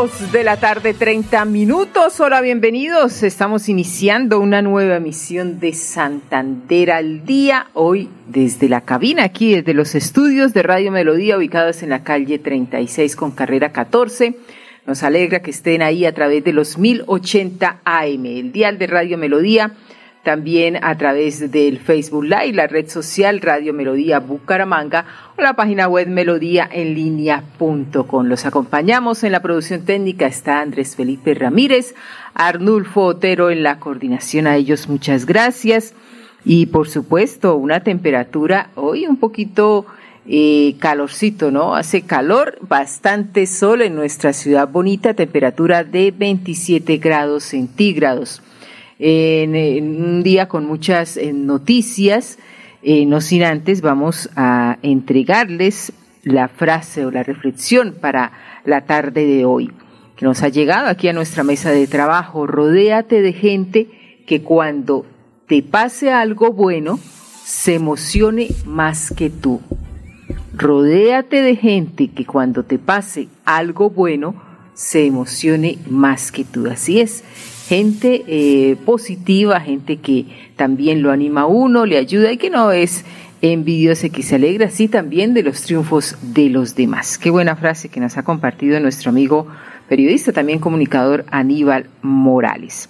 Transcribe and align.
De 0.00 0.44
la 0.44 0.56
tarde, 0.56 0.94
30 0.94 1.44
minutos. 1.44 2.20
Hola, 2.20 2.40
bienvenidos. 2.40 3.22
Estamos 3.22 3.68
iniciando 3.68 4.40
una 4.40 4.62
nueva 4.62 4.96
emisión 4.96 5.60
de 5.60 5.74
Santander 5.74 6.90
al 6.90 7.26
Día. 7.26 7.66
Hoy 7.74 8.08
desde 8.26 8.70
la 8.70 8.80
cabina, 8.80 9.24
aquí 9.24 9.56
desde 9.56 9.74
los 9.74 9.94
estudios 9.94 10.54
de 10.54 10.62
Radio 10.62 10.90
Melodía, 10.90 11.36
ubicados 11.36 11.82
en 11.82 11.90
la 11.90 12.02
calle 12.02 12.38
36 12.38 13.14
con 13.14 13.32
carrera 13.32 13.72
14. 13.72 14.36
Nos 14.86 15.02
alegra 15.02 15.42
que 15.42 15.50
estén 15.50 15.82
ahí 15.82 16.06
a 16.06 16.14
través 16.14 16.44
de 16.44 16.54
los 16.54 16.78
1080 16.78 17.80
AM, 17.84 18.24
el 18.24 18.52
dial 18.52 18.78
de 18.78 18.86
Radio 18.86 19.18
Melodía 19.18 19.74
también 20.22 20.78
a 20.82 20.96
través 20.96 21.50
del 21.50 21.78
Facebook 21.78 22.24
Live, 22.24 22.52
la 22.52 22.66
red 22.66 22.88
social 22.88 23.40
Radio 23.40 23.72
Melodía 23.72 24.20
Bucaramanga 24.20 25.06
o 25.38 25.42
la 25.42 25.54
página 25.54 25.88
web 25.88 26.08
melodía 26.08 26.68
en 26.70 26.94
línea.com. 26.94 28.26
Los 28.26 28.44
acompañamos 28.46 29.24
en 29.24 29.32
la 29.32 29.40
producción 29.40 29.84
técnica, 29.84 30.26
está 30.26 30.60
Andrés 30.60 30.96
Felipe 30.96 31.34
Ramírez, 31.34 31.94
Arnulfo 32.34 33.02
Otero 33.02 33.50
en 33.50 33.62
la 33.62 33.78
coordinación, 33.80 34.46
a 34.46 34.56
ellos 34.56 34.88
muchas 34.88 35.26
gracias. 35.26 35.94
Y 36.44 36.66
por 36.66 36.88
supuesto, 36.88 37.56
una 37.56 37.80
temperatura 37.80 38.70
hoy 38.74 39.06
un 39.06 39.18
poquito 39.18 39.86
eh, 40.26 40.76
calorcito, 40.78 41.50
¿no? 41.50 41.74
Hace 41.74 42.02
calor, 42.02 42.58
bastante 42.60 43.46
sol 43.46 43.82
en 43.82 43.94
nuestra 43.94 44.32
ciudad 44.32 44.68
bonita, 44.68 45.14
temperatura 45.14 45.84
de 45.84 46.12
27 46.16 46.98
grados 46.98 47.44
centígrados 47.44 48.42
en, 49.00 50.02
un 50.02 50.22
día 50.22 50.48
con 50.48 50.66
muchas 50.66 51.16
eh, 51.16 51.32
noticias. 51.32 52.38
Eh, 52.82 53.06
no 53.06 53.20
sin 53.20 53.42
antes 53.42 53.80
vamos 53.80 54.30
a 54.36 54.78
entregarles 54.82 55.92
la 56.22 56.48
frase 56.48 57.04
o 57.04 57.10
la 57.10 57.22
reflexión 57.22 57.94
para 58.00 58.32
la 58.64 58.82
tarde 58.82 59.24
de 59.24 59.44
hoy, 59.44 59.70
que 60.16 60.26
nos 60.26 60.42
ha 60.42 60.48
llegado 60.48 60.88
aquí 60.88 61.08
a 61.08 61.12
nuestra 61.12 61.44
mesa 61.44 61.70
de 61.70 61.86
trabajo. 61.86 62.46
Rodéate 62.46 63.22
de 63.22 63.32
gente 63.32 63.88
que 64.26 64.42
cuando 64.42 65.06
te 65.46 65.62
pase 65.62 66.10
algo 66.10 66.52
bueno, 66.52 66.98
se 67.44 67.74
emocione 67.74 68.48
más 68.66 69.10
que 69.10 69.30
tú. 69.30 69.60
Rodéate 70.54 71.42
de 71.42 71.56
gente 71.56 72.08
que 72.08 72.26
cuando 72.26 72.64
te 72.64 72.78
pase 72.78 73.28
algo 73.44 73.90
bueno, 73.90 74.34
se 74.74 75.06
emocione 75.06 75.78
más 75.88 76.32
que 76.32 76.44
tú. 76.44 76.68
Así 76.68 77.00
es 77.00 77.24
gente 77.70 78.24
eh, 78.26 78.74
positiva, 78.84 79.60
gente 79.60 79.98
que 79.98 80.26
también 80.56 81.02
lo 81.02 81.12
anima 81.12 81.42
a 81.42 81.46
uno, 81.46 81.86
le 81.86 81.98
ayuda 81.98 82.32
y 82.32 82.36
que 82.36 82.50
no 82.50 82.72
es 82.72 83.04
envidiosa 83.42 84.08
y 84.08 84.10
que 84.10 84.24
se 84.24 84.34
alegra, 84.34 84.70
sí 84.70 84.88
también 84.88 85.34
de 85.34 85.44
los 85.44 85.62
triunfos 85.62 86.16
de 86.20 86.48
los 86.48 86.74
demás. 86.74 87.16
Qué 87.16 87.30
buena 87.30 87.54
frase 87.54 87.88
que 87.88 88.00
nos 88.00 88.18
ha 88.18 88.24
compartido 88.24 88.80
nuestro 88.80 89.10
amigo 89.10 89.46
periodista, 89.88 90.32
también 90.32 90.58
comunicador 90.58 91.24
Aníbal 91.30 91.86
Morales. 92.02 92.88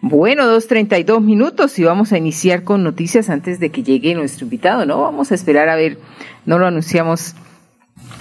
Bueno, 0.00 0.46
dos 0.46 0.68
treinta 0.68 0.98
y 0.98 1.04
dos 1.04 1.20
minutos 1.20 1.78
y 1.78 1.84
vamos 1.84 2.14
a 2.14 2.16
iniciar 2.16 2.64
con 2.64 2.82
noticias 2.82 3.28
antes 3.28 3.60
de 3.60 3.68
que 3.68 3.82
llegue 3.82 4.14
nuestro 4.14 4.46
invitado, 4.46 4.86
¿no? 4.86 5.02
Vamos 5.02 5.32
a 5.32 5.34
esperar 5.34 5.68
a 5.68 5.76
ver, 5.76 5.98
no 6.46 6.58
lo 6.58 6.66
anunciamos 6.66 7.34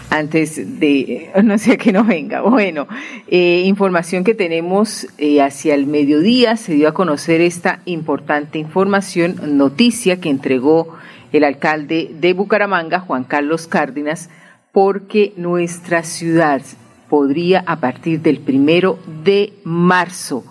antes 0.09 0.79
de, 0.79 1.31
no 1.43 1.57
sé, 1.57 1.77
que 1.77 1.91
no 1.91 2.03
venga. 2.03 2.41
Bueno, 2.41 2.87
eh, 3.27 3.63
información 3.65 4.23
que 4.23 4.35
tenemos 4.35 5.07
eh, 5.17 5.41
hacia 5.41 5.75
el 5.75 5.87
mediodía, 5.87 6.55
se 6.55 6.73
dio 6.73 6.87
a 6.87 6.93
conocer 6.93 7.41
esta 7.41 7.79
importante 7.85 8.59
información, 8.59 9.57
noticia 9.57 10.19
que 10.19 10.29
entregó 10.29 10.95
el 11.31 11.43
alcalde 11.43 12.11
de 12.13 12.33
Bucaramanga, 12.33 12.99
Juan 12.99 13.23
Carlos 13.23 13.67
Cárdenas, 13.67 14.29
porque 14.71 15.33
nuestra 15.35 16.03
ciudad 16.03 16.61
podría 17.09 17.63
a 17.65 17.79
partir 17.79 18.21
del 18.21 18.39
primero 18.39 18.99
de 19.23 19.53
marzo 19.63 20.43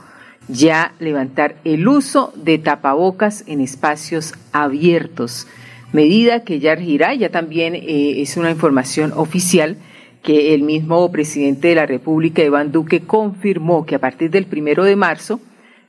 ya 0.49 0.93
levantar 0.99 1.57
el 1.65 1.87
uso 1.89 2.33
de 2.37 2.59
tapabocas 2.59 3.45
en 3.47 3.61
espacios 3.61 4.35
abiertos 4.53 5.47
medida 5.93 6.45
que 6.45 6.59
ya 6.59 6.75
regirá, 6.75 7.15
ya 7.15 7.31
también 7.31 7.75
eh, 7.75 8.21
es 8.23 8.37
una 8.37 8.51
información 8.51 9.13
oficial 9.15 9.77
que 10.23 10.55
el 10.55 10.63
mismo 10.63 11.11
presidente 11.11 11.69
de 11.69 11.75
la 11.75 11.87
República, 11.87 12.43
Iván 12.43 12.73
Duque, 12.73 13.01
confirmó 13.01 13.87
que 13.87 13.97
a 13.97 13.99
partir 13.99 14.31
del 14.31 14.47
primero 14.47 14.85
de 14.85 14.97
marzo 14.97 15.41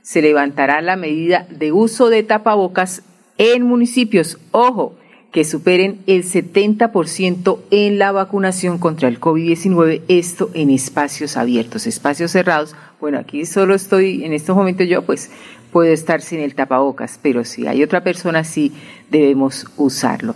se 0.02 0.22
levantará 0.22 0.82
la 0.82 0.96
medida 0.96 1.48
de 1.50 1.72
uso 1.72 2.10
de 2.10 2.24
tapabocas 2.24 3.04
en 3.38 3.64
municipios, 3.64 4.38
ojo, 4.52 4.96
que 5.32 5.46
superen 5.46 6.00
el 6.06 6.24
70% 6.24 7.58
en 7.72 7.98
la 7.98 8.12
vacunación 8.12 8.78
contra 8.78 9.08
el 9.08 9.20
COVID-19, 9.20 10.02
esto 10.08 10.52
en 10.54 10.70
espacios 10.70 11.38
abiertos, 11.38 11.88
espacios 11.88 12.32
cerrados. 12.32 12.76
Bueno, 13.00 13.18
aquí 13.18 13.46
solo 13.46 13.74
estoy 13.74 14.24
en 14.26 14.34
estos 14.34 14.56
momentos 14.56 14.88
yo, 14.88 15.02
pues 15.02 15.32
puede 15.72 15.92
estar 15.92 16.22
sin 16.22 16.40
el 16.40 16.54
tapabocas, 16.54 17.20
pero 17.22 17.44
si 17.46 17.66
hay 17.66 17.82
otra 17.82 18.04
persona, 18.04 18.44
sí 18.44 18.74
debemos 19.20 19.68
usarlo. 19.78 20.36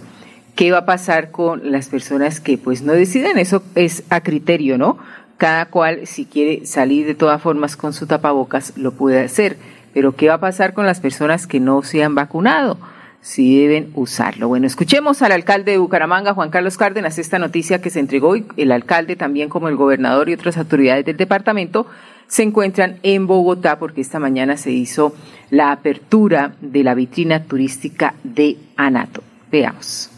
¿Qué 0.55 0.71
va 0.71 0.79
a 0.79 0.85
pasar 0.85 1.31
con 1.31 1.71
las 1.71 1.89
personas 1.89 2.39
que 2.39 2.57
pues 2.57 2.81
no 2.81 2.93
deciden? 2.93 3.37
Eso 3.37 3.61
es 3.75 4.03
a 4.09 4.21
criterio, 4.21 4.77
¿no? 4.77 4.97
Cada 5.37 5.65
cual, 5.67 6.07
si 6.07 6.25
quiere 6.25 6.65
salir 6.65 7.05
de 7.05 7.13
todas 7.13 7.41
formas 7.41 7.75
con 7.75 7.93
su 7.93 8.07
tapabocas, 8.07 8.73
lo 8.75 8.91
puede 8.91 9.23
hacer. 9.23 9.57
Pero 9.93 10.15
¿qué 10.15 10.29
va 10.29 10.35
a 10.35 10.39
pasar 10.39 10.73
con 10.73 10.85
las 10.85 10.99
personas 10.99 11.45
que 11.45 11.59
no 11.59 11.83
se 11.83 12.03
han 12.03 12.15
vacunado? 12.15 12.77
Si 13.21 13.59
deben 13.59 13.91
usarlo. 13.93 14.47
Bueno, 14.47 14.65
escuchemos 14.65 15.21
al 15.21 15.31
alcalde 15.31 15.73
de 15.73 15.77
Bucaramanga, 15.77 16.33
Juan 16.33 16.49
Carlos 16.49 16.77
Cárdenas, 16.77 17.19
esta 17.19 17.39
noticia 17.39 17.81
que 17.81 17.89
se 17.89 17.99
entregó 17.99 18.35
y 18.35 18.45
el 18.57 18.71
alcalde 18.71 19.15
también 19.15 19.49
como 19.49 19.67
el 19.67 19.75
gobernador 19.75 20.29
y 20.29 20.33
otras 20.33 20.57
autoridades 20.57 21.05
del 21.05 21.17
departamento 21.17 21.87
se 22.27 22.43
encuentran 22.43 22.97
en 23.03 23.27
Bogotá 23.27 23.79
porque 23.79 24.01
esta 24.01 24.19
mañana 24.19 24.57
se 24.57 24.71
hizo 24.71 25.15
la 25.49 25.71
apertura 25.71 26.55
de 26.61 26.83
la 26.83 26.93
vitrina 26.93 27.43
turística 27.43 28.15
de 28.23 28.57
Anato. 28.75 29.23
Veamos. 29.51 30.16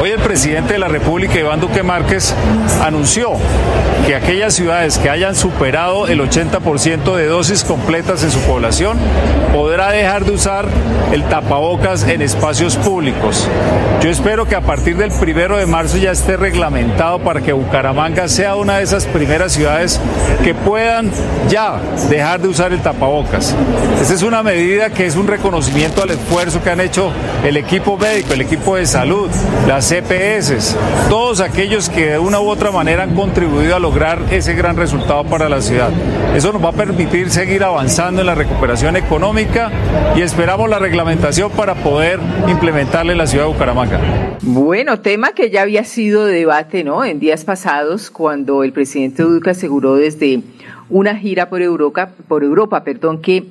Hoy 0.00 0.10
el 0.10 0.20
presidente 0.20 0.72
de 0.72 0.78
la 0.78 0.88
República, 0.88 1.38
Iván 1.38 1.60
Duque 1.60 1.82
Márquez, 1.82 2.34
anunció 2.82 3.32
que 4.06 4.16
aquellas 4.16 4.54
ciudades 4.54 4.98
que 4.98 5.08
hayan 5.08 5.34
superado 5.34 6.08
el 6.08 6.20
80% 6.20 7.14
de 7.14 7.26
dosis 7.26 7.62
completas 7.62 8.24
en 8.24 8.30
su 8.30 8.40
población 8.40 8.98
podrá 9.52 9.92
dejar 9.92 10.24
de 10.24 10.32
usar 10.32 10.66
el 11.12 11.22
tapabocas 11.24 12.02
en 12.04 12.22
espacios 12.22 12.76
públicos. 12.76 13.46
Yo 14.02 14.10
espero 14.10 14.46
que 14.46 14.56
a 14.56 14.62
partir 14.62 14.96
del 14.96 15.12
primero 15.12 15.56
de 15.56 15.66
marzo 15.66 15.96
ya 15.98 16.10
esté 16.10 16.36
reglamentado 16.36 17.20
para 17.20 17.40
que 17.40 17.52
Bucaramanga 17.52 18.26
sea 18.28 18.56
una 18.56 18.78
de 18.78 18.84
esas 18.84 19.04
primeras 19.04 19.52
ciudades 19.52 20.00
que 20.42 20.54
puedan 20.54 21.10
ya 21.48 21.80
dejar 22.08 22.40
de 22.40 22.48
usar 22.48 22.72
el 22.72 22.80
tapabocas. 22.80 23.54
Esta 24.00 24.14
es 24.14 24.22
una 24.22 24.42
medida 24.42 24.90
que 24.90 25.06
es 25.06 25.14
un 25.14 25.28
reconocimiento 25.28 26.02
al 26.02 26.10
esfuerzo 26.10 26.62
que 26.62 26.70
han 26.70 26.80
hecho 26.80 27.12
el 27.44 27.56
equipo 27.56 27.96
médico, 27.96 28.32
el 28.32 28.40
equipo 28.40 28.76
de 28.76 28.86
salud, 28.86 29.30
las 29.66 29.88
CPS, 29.88 30.76
todos 31.08 31.40
aquellos 31.40 31.88
que 31.88 32.06
de 32.06 32.18
una 32.18 32.40
u 32.40 32.48
otra 32.48 32.72
manera 32.72 33.04
han 33.04 33.14
contribuido 33.14 33.76
a 33.76 33.78
lograr 33.78 34.18
ese 34.30 34.54
gran 34.54 34.76
resultado 34.76 35.24
para 35.24 35.48
la 35.48 35.60
ciudad. 35.60 35.90
Eso 36.34 36.52
nos 36.52 36.64
va 36.64 36.70
a 36.70 36.72
permitir 36.72 37.30
seguir 37.30 37.62
avanzando 37.62 38.20
en 38.20 38.26
la 38.26 38.34
recuperación 38.34 38.96
económica 38.96 39.70
y 40.16 40.22
esperamos 40.22 40.68
la 40.68 40.78
reglamentación 40.78 41.50
para 41.52 41.74
poder 41.74 42.18
implementarla 42.48 43.12
en 43.12 43.18
la 43.18 43.26
ciudad 43.26 43.44
de 43.44 43.52
Bucaramanga. 43.52 44.00
Bueno, 44.42 45.00
tema 45.00 45.32
que 45.32 45.50
ya 45.50 45.62
había 45.62 45.84
sido 45.84 46.26
de 46.26 46.34
debate, 46.34 46.82
¿no? 46.82 47.04
En 47.04 47.20
días 47.20 47.44
pasados, 47.44 48.10
cuando 48.10 48.64
el 48.64 48.72
presidente 48.72 49.22
Duque 49.22 49.50
aseguró 49.50 49.94
desde 49.94 50.40
una 50.90 51.16
gira 51.16 51.48
por 51.48 51.62
Europa, 51.62 52.10
por 52.26 52.42
Europa, 52.42 52.82
perdón, 52.82 53.22
que 53.22 53.44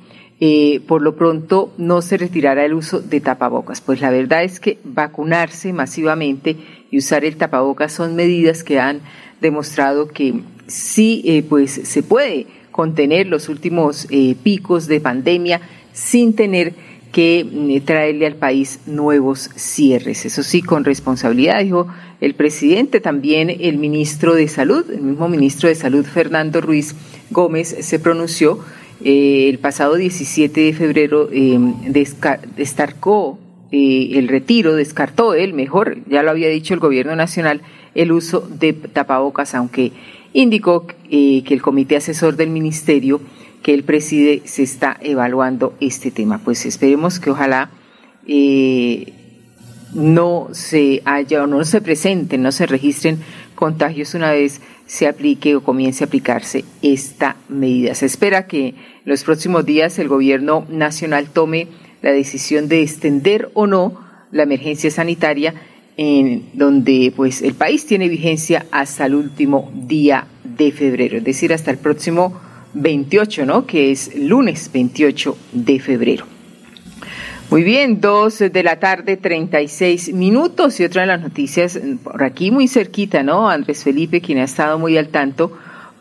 eh, 0.44 0.80
por 0.88 1.02
lo 1.02 1.14
pronto 1.14 1.72
no 1.78 2.02
se 2.02 2.16
retirará 2.16 2.64
el 2.64 2.74
uso 2.74 3.00
de 3.00 3.20
tapabocas. 3.20 3.80
Pues 3.80 4.00
la 4.00 4.10
verdad 4.10 4.42
es 4.42 4.58
que 4.58 4.76
vacunarse 4.82 5.72
masivamente 5.72 6.56
y 6.90 6.98
usar 6.98 7.24
el 7.24 7.36
tapabocas 7.36 7.92
son 7.92 8.16
medidas 8.16 8.64
que 8.64 8.80
han 8.80 9.02
demostrado 9.40 10.08
que 10.08 10.40
sí, 10.66 11.22
eh, 11.26 11.44
pues 11.48 11.70
se 11.84 12.02
puede 12.02 12.48
contener 12.72 13.28
los 13.28 13.48
últimos 13.48 14.08
eh, 14.10 14.34
picos 14.42 14.88
de 14.88 15.00
pandemia 15.00 15.60
sin 15.92 16.34
tener 16.34 16.74
que 17.12 17.46
mm, 17.48 17.84
traerle 17.84 18.26
al 18.26 18.34
país 18.34 18.80
nuevos 18.86 19.48
cierres. 19.54 20.26
Eso 20.26 20.42
sí, 20.42 20.60
con 20.60 20.84
responsabilidad, 20.84 21.62
dijo 21.62 21.86
el 22.20 22.34
presidente, 22.34 22.98
también 22.98 23.48
el 23.48 23.78
ministro 23.78 24.34
de 24.34 24.48
Salud, 24.48 24.90
el 24.90 25.02
mismo 25.02 25.28
ministro 25.28 25.68
de 25.68 25.76
Salud, 25.76 26.04
Fernando 26.04 26.60
Ruiz 26.60 26.96
Gómez, 27.30 27.76
se 27.78 28.00
pronunció 28.00 28.58
eh, 29.04 29.48
el 29.48 29.58
pasado 29.58 29.96
17 29.96 30.60
de 30.60 30.72
febrero, 30.72 31.28
eh, 31.32 31.58
descarcó 32.56 33.38
eh, 33.70 34.10
el 34.14 34.28
retiro, 34.28 34.74
descartó 34.74 35.34
él, 35.34 35.54
mejor, 35.54 35.98
ya 36.08 36.22
lo 36.22 36.30
había 36.30 36.48
dicho 36.48 36.74
el 36.74 36.80
gobierno 36.80 37.16
nacional, 37.16 37.62
el 37.94 38.12
uso 38.12 38.40
de 38.40 38.72
tapabocas, 38.72 39.54
aunque 39.54 39.92
indicó 40.32 40.86
que 40.86 41.44
el 41.46 41.62
comité 41.62 41.96
asesor 41.96 42.36
del 42.36 42.50
ministerio 42.50 43.20
que 43.62 43.74
él 43.74 43.84
preside 43.84 44.42
se 44.44 44.62
está 44.62 44.96
evaluando 45.00 45.74
este 45.80 46.10
tema. 46.10 46.38
Pues 46.42 46.64
esperemos 46.64 47.20
que 47.20 47.30
ojalá 47.30 47.70
no 49.94 50.48
se 50.52 51.02
haya 51.04 51.42
o 51.42 51.46
no 51.46 51.64
se 51.64 51.80
presenten, 51.82 52.42
no 52.42 52.50
se 52.50 52.66
registren 52.66 53.18
contagios 53.54 54.14
una 54.14 54.32
vez 54.32 54.60
se 54.92 55.08
aplique 55.08 55.56
o 55.56 55.64
comience 55.64 56.04
a 56.04 56.06
aplicarse 56.06 56.66
esta 56.82 57.36
medida. 57.48 57.94
Se 57.94 58.04
espera 58.04 58.46
que 58.46 58.74
los 59.06 59.24
próximos 59.24 59.64
días 59.64 59.98
el 59.98 60.06
gobierno 60.06 60.66
nacional 60.68 61.30
tome 61.30 61.68
la 62.02 62.12
decisión 62.12 62.68
de 62.68 62.82
extender 62.82 63.48
o 63.54 63.66
no 63.66 63.98
la 64.32 64.42
emergencia 64.42 64.90
sanitaria 64.90 65.54
en 65.96 66.44
donde 66.52 67.10
pues 67.16 67.40
el 67.40 67.54
país 67.54 67.86
tiene 67.86 68.10
vigencia 68.10 68.66
hasta 68.70 69.06
el 69.06 69.14
último 69.14 69.72
día 69.74 70.26
de 70.44 70.72
febrero, 70.72 71.16
es 71.16 71.24
decir, 71.24 71.54
hasta 71.54 71.70
el 71.70 71.78
próximo 71.78 72.38
28, 72.74 73.46
¿no? 73.46 73.66
Que 73.66 73.92
es 73.92 74.14
lunes 74.14 74.70
28 74.74 75.38
de 75.52 75.80
febrero. 75.80 76.31
Muy 77.52 77.64
bien, 77.64 78.00
dos 78.00 78.38
de 78.38 78.62
la 78.62 78.80
tarde, 78.80 79.18
36 79.18 80.14
minutos. 80.14 80.80
Y 80.80 80.84
otra 80.84 81.02
de 81.02 81.08
las 81.08 81.20
noticias, 81.20 81.78
por 82.02 82.24
aquí 82.24 82.50
muy 82.50 82.66
cerquita, 82.66 83.22
¿no? 83.22 83.50
Andrés 83.50 83.84
Felipe, 83.84 84.22
quien 84.22 84.38
ha 84.38 84.44
estado 84.44 84.78
muy 84.78 84.96
al 84.96 85.08
tanto, 85.08 85.52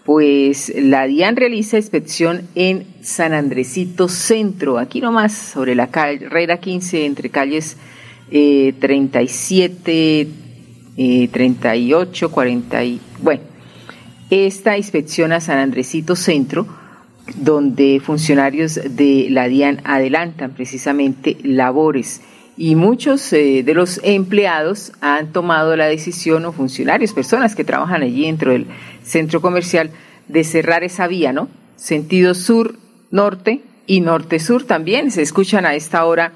pues 0.06 0.72
la 0.74 1.08
DIAN 1.08 1.36
realiza 1.36 1.76
inspección 1.76 2.48
en 2.56 2.86
San 3.02 3.34
Andresito 3.34 4.08
Centro, 4.08 4.80
aquí 4.80 5.02
nomás, 5.02 5.34
sobre 5.34 5.76
la 5.76 5.88
carrera 5.88 6.62
15, 6.62 7.06
entre 7.06 7.30
calles 7.30 7.76
eh, 8.32 8.74
37, 8.80 10.28
eh, 10.96 11.28
38, 11.34 12.32
40 12.32 12.84
y... 12.86 13.02
Bueno, 13.22 13.42
esta 14.30 14.78
inspección 14.78 15.34
a 15.34 15.42
San 15.42 15.58
Andresito 15.58 16.16
Centro 16.16 16.81
donde 17.36 18.02
funcionarios 18.04 18.76
de 18.76 19.28
la 19.30 19.48
DIAN 19.48 19.82
adelantan 19.84 20.52
precisamente 20.52 21.38
labores 21.44 22.22
y 22.58 22.76
muchos 22.76 23.32
eh, 23.34 23.64
de 23.64 23.74
los 23.74 24.00
empleados 24.04 24.92
han 25.02 25.32
tomado 25.32 25.76
la 25.76 25.86
decisión, 25.86 26.46
o 26.46 26.52
funcionarios, 26.52 27.14
personas 27.14 27.56
que 27.56 27.64
trabajan 27.64 28.04
allí 28.04 28.26
dentro 28.26 28.52
del 28.52 28.68
centro 29.04 29.42
comercial, 29.42 29.90
de 30.28 30.44
cerrar 30.44 30.84
esa 30.84 31.08
vía, 31.08 31.34
¿no? 31.34 31.50
Sentido 31.76 32.34
sur-norte 32.36 33.62
y 33.88 34.02
norte-sur 34.02 34.64
también. 34.64 35.12
Se 35.12 35.22
escuchan 35.22 35.66
a 35.66 35.76
esta 35.76 36.06
hora 36.06 36.34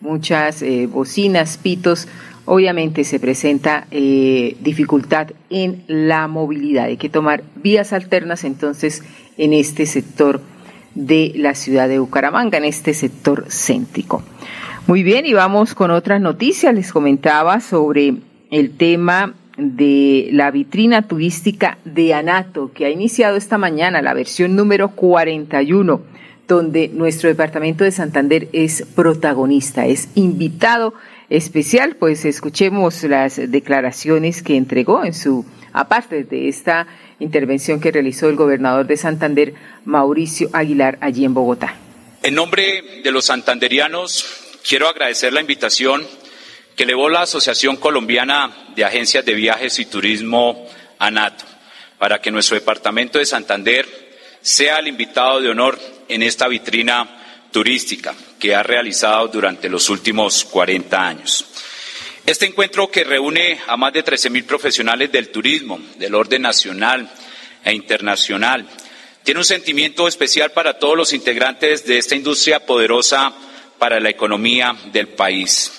muchas 0.00 0.62
eh, 0.62 0.86
bocinas, 0.86 1.58
pitos. 1.58 2.06
Obviamente 2.44 3.02
se 3.04 3.18
presenta 3.18 3.86
eh, 3.90 4.56
dificultad 4.60 5.32
en 5.50 5.82
la 5.88 6.28
movilidad. 6.28 6.84
Hay 6.84 6.98
que 6.98 7.08
tomar 7.08 7.42
vías 7.56 7.92
alternas 7.92 8.44
entonces 8.44 9.02
en 9.36 9.52
este 9.52 9.86
sector 9.86 10.40
de 10.94 11.32
la 11.34 11.54
ciudad 11.54 11.88
de 11.88 11.98
Bucaramanga, 11.98 12.58
en 12.58 12.64
este 12.64 12.94
sector 12.94 13.46
céntrico. 13.48 14.22
Muy 14.86 15.02
bien, 15.02 15.26
y 15.26 15.32
vamos 15.32 15.74
con 15.74 15.90
otras 15.90 16.20
noticias. 16.20 16.74
Les 16.74 16.92
comentaba 16.92 17.60
sobre 17.60 18.14
el 18.50 18.76
tema 18.76 19.34
de 19.56 20.28
la 20.32 20.50
vitrina 20.50 21.02
turística 21.02 21.78
de 21.84 22.14
Anato, 22.14 22.72
que 22.72 22.86
ha 22.86 22.90
iniciado 22.90 23.36
esta 23.36 23.58
mañana 23.58 24.02
la 24.02 24.14
versión 24.14 24.56
número 24.56 24.90
41, 24.90 26.00
donde 26.46 26.88
nuestro 26.88 27.28
departamento 27.28 27.84
de 27.84 27.92
Santander 27.92 28.48
es 28.52 28.84
protagonista, 28.94 29.86
es 29.86 30.08
invitado 30.14 30.94
especial. 31.30 31.96
Pues 31.96 32.24
escuchemos 32.24 33.02
las 33.04 33.36
declaraciones 33.50 34.42
que 34.42 34.56
entregó 34.56 35.04
en 35.04 35.14
su, 35.14 35.46
aparte 35.72 36.24
de 36.24 36.48
esta 36.48 36.86
intervención 37.24 37.80
que 37.80 37.90
realizó 37.90 38.28
el 38.28 38.36
gobernador 38.36 38.86
de 38.86 38.96
Santander, 38.96 39.54
Mauricio 39.84 40.48
Aguilar, 40.52 40.98
allí 41.00 41.24
en 41.24 41.34
Bogotá. 41.34 41.76
En 42.22 42.34
nombre 42.34 43.00
de 43.02 43.10
los 43.10 43.24
santanderianos, 43.26 44.24
quiero 44.66 44.88
agradecer 44.88 45.32
la 45.32 45.40
invitación 45.40 46.06
que 46.76 46.84
elevó 46.84 47.08
la 47.08 47.22
Asociación 47.22 47.76
Colombiana 47.76 48.72
de 48.74 48.84
Agencias 48.84 49.24
de 49.24 49.34
Viajes 49.34 49.78
y 49.78 49.86
Turismo, 49.86 50.66
ANATO, 50.98 51.44
para 51.98 52.20
que 52.20 52.30
nuestro 52.30 52.56
departamento 52.56 53.18
de 53.18 53.26
Santander 53.26 53.86
sea 54.40 54.78
el 54.78 54.88
invitado 54.88 55.40
de 55.40 55.50
honor 55.50 55.78
en 56.08 56.22
esta 56.22 56.48
vitrina 56.48 57.48
turística 57.50 58.14
que 58.38 58.54
ha 58.54 58.62
realizado 58.62 59.28
durante 59.28 59.68
los 59.68 59.88
últimos 59.88 60.44
40 60.44 61.06
años. 61.06 61.46
Este 62.26 62.46
encuentro 62.46 62.90
que 62.90 63.04
reúne 63.04 63.60
a 63.66 63.76
más 63.76 63.92
de 63.92 64.02
13.000 64.02 64.46
profesionales 64.46 65.12
del 65.12 65.28
turismo, 65.28 65.78
del 65.96 66.14
orden 66.14 66.40
nacional 66.40 67.10
e 67.62 67.74
internacional, 67.74 68.66
tiene 69.22 69.40
un 69.40 69.44
sentimiento 69.44 70.08
especial 70.08 70.50
para 70.52 70.78
todos 70.78 70.96
los 70.96 71.12
integrantes 71.12 71.84
de 71.84 71.98
esta 71.98 72.14
industria 72.14 72.64
poderosa 72.64 73.30
para 73.78 74.00
la 74.00 74.08
economía 74.08 74.74
del 74.90 75.08
país. 75.08 75.70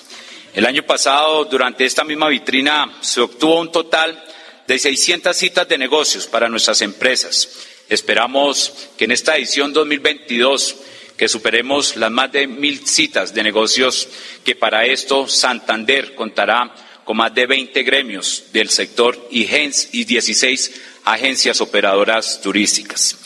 El 0.53 0.67
año 0.67 0.83
pasado, 0.83 1.45
durante 1.45 1.83
esta 1.83 2.03
misma 2.03 2.27
vitrina, 2.27 2.95
se 3.01 3.21
obtuvo 3.21 3.59
un 3.59 3.71
total 3.71 4.23
de 4.67 4.77
600 4.77 5.35
citas 5.35 5.67
de 5.67 5.79
negocios 5.79 6.27
para 6.27 6.47
nuestras 6.47 6.81
empresas. 6.83 7.49
Esperamos 7.89 8.71
que 8.97 9.05
en 9.05 9.13
esta 9.13 9.35
edición 9.35 9.73
2022 9.73 10.75
que 11.17 11.27
superemos 11.27 11.95
las 11.95 12.11
más 12.11 12.31
de 12.31 12.47
mil 12.47 12.85
citas 12.85 13.33
de 13.33 13.43
negocios 13.43 14.07
que 14.43 14.55
para 14.55 14.85
esto 14.85 15.27
Santander 15.27 16.15
contará 16.15 16.73
con 17.03 17.17
más 17.17 17.33
de 17.33 17.45
20 17.45 17.83
gremios 17.83 18.45
del 18.51 18.69
sector 18.69 19.27
y 19.29 19.45
16 19.45 20.81
agencias 21.05 21.61
operadoras 21.61 22.41
turísticas. 22.41 23.17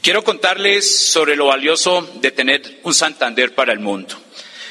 Quiero 0.00 0.22
contarles 0.22 1.10
sobre 1.10 1.34
lo 1.34 1.46
valioso 1.46 2.08
de 2.20 2.30
tener 2.30 2.80
un 2.84 2.94
Santander 2.94 3.54
para 3.54 3.72
el 3.72 3.80
mundo. 3.80 4.14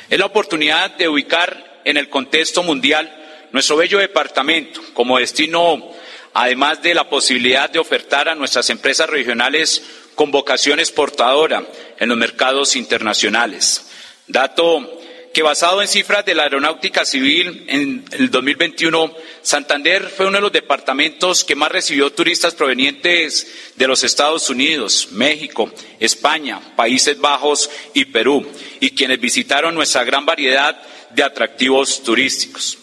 Es 0.10 0.18
la 0.18 0.26
oportunidad 0.26 0.92
de 0.92 1.10
ubicar 1.10 1.82
en 1.84 1.98
el 1.98 2.10
contexto 2.10 2.64
mundial 2.64 3.14
nuestro 3.52 3.76
bello 3.76 4.00
departamento 4.00 4.82
como 4.94 5.20
destino, 5.20 5.92
además 6.34 6.82
de 6.82 6.94
la 6.94 7.10
posibilidad 7.10 7.70
de 7.70 7.80
ofertar 7.80 8.30
a 8.30 8.36
nuestras 8.36 8.70
empresas 8.70 9.10
regionales 9.10 9.84
con 10.16 10.32
vocación 10.32 10.80
exportadora 10.80 11.66
en 12.00 12.10
los 12.10 12.18
mercados 12.18 12.76
internacionales. 12.76 13.86
Dato 14.28 15.02
que 15.36 15.44
basado 15.44 15.82
en 15.82 15.90
cifras 15.90 16.24
de 16.24 16.34
la 16.34 16.44
aeronáutica 16.44 17.04
civil 17.04 17.66
en 17.68 18.06
el 18.12 18.32
2021, 18.32 19.14
Santander 19.42 20.04
fue 20.04 20.28
uno 20.28 20.38
de 20.38 20.44
los 20.44 20.52
departamentos 20.54 21.44
que 21.44 21.56
más 21.56 21.70
recibió 21.70 22.10
turistas 22.14 22.56
provenientes 22.56 23.46
de 23.76 23.86
los 23.86 24.06
Estados 24.06 24.50
Unidos, 24.50 25.10
México, 25.12 25.70
España, 26.00 26.62
Países 26.78 27.20
Bajos 27.20 27.70
y 27.94 28.06
Perú, 28.06 28.48
y 28.80 28.92
quienes 28.92 29.20
visitaron 29.20 29.76
nuestra 29.76 30.06
gran 30.06 30.26
variedad 30.26 30.82
de 31.10 31.24
atractivos 31.24 32.02
turísticos. 32.02 32.78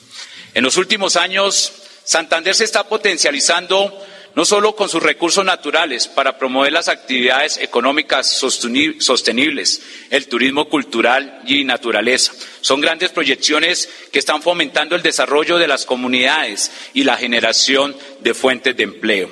En 0.52 0.62
los 0.62 0.76
últimos 0.76 1.16
años, 1.16 1.72
Santander 2.04 2.54
se 2.54 2.64
está 2.64 2.86
potencializando 2.86 3.98
no 4.34 4.44
solo 4.44 4.74
con 4.74 4.88
sus 4.88 5.02
recursos 5.02 5.44
naturales 5.44 6.08
para 6.08 6.38
promover 6.38 6.72
las 6.72 6.88
actividades 6.88 7.58
económicas 7.58 8.28
sostenibles, 8.28 9.82
el 10.10 10.26
turismo 10.26 10.68
cultural 10.68 11.42
y 11.46 11.64
naturaleza. 11.64 12.32
Son 12.60 12.80
grandes 12.80 13.10
proyecciones 13.10 13.88
que 14.10 14.18
están 14.18 14.42
fomentando 14.42 14.96
el 14.96 15.02
desarrollo 15.02 15.58
de 15.58 15.68
las 15.68 15.84
comunidades 15.84 16.70
y 16.94 17.04
la 17.04 17.16
generación 17.16 17.96
de 18.20 18.34
fuentes 18.34 18.76
de 18.76 18.84
empleo. 18.84 19.30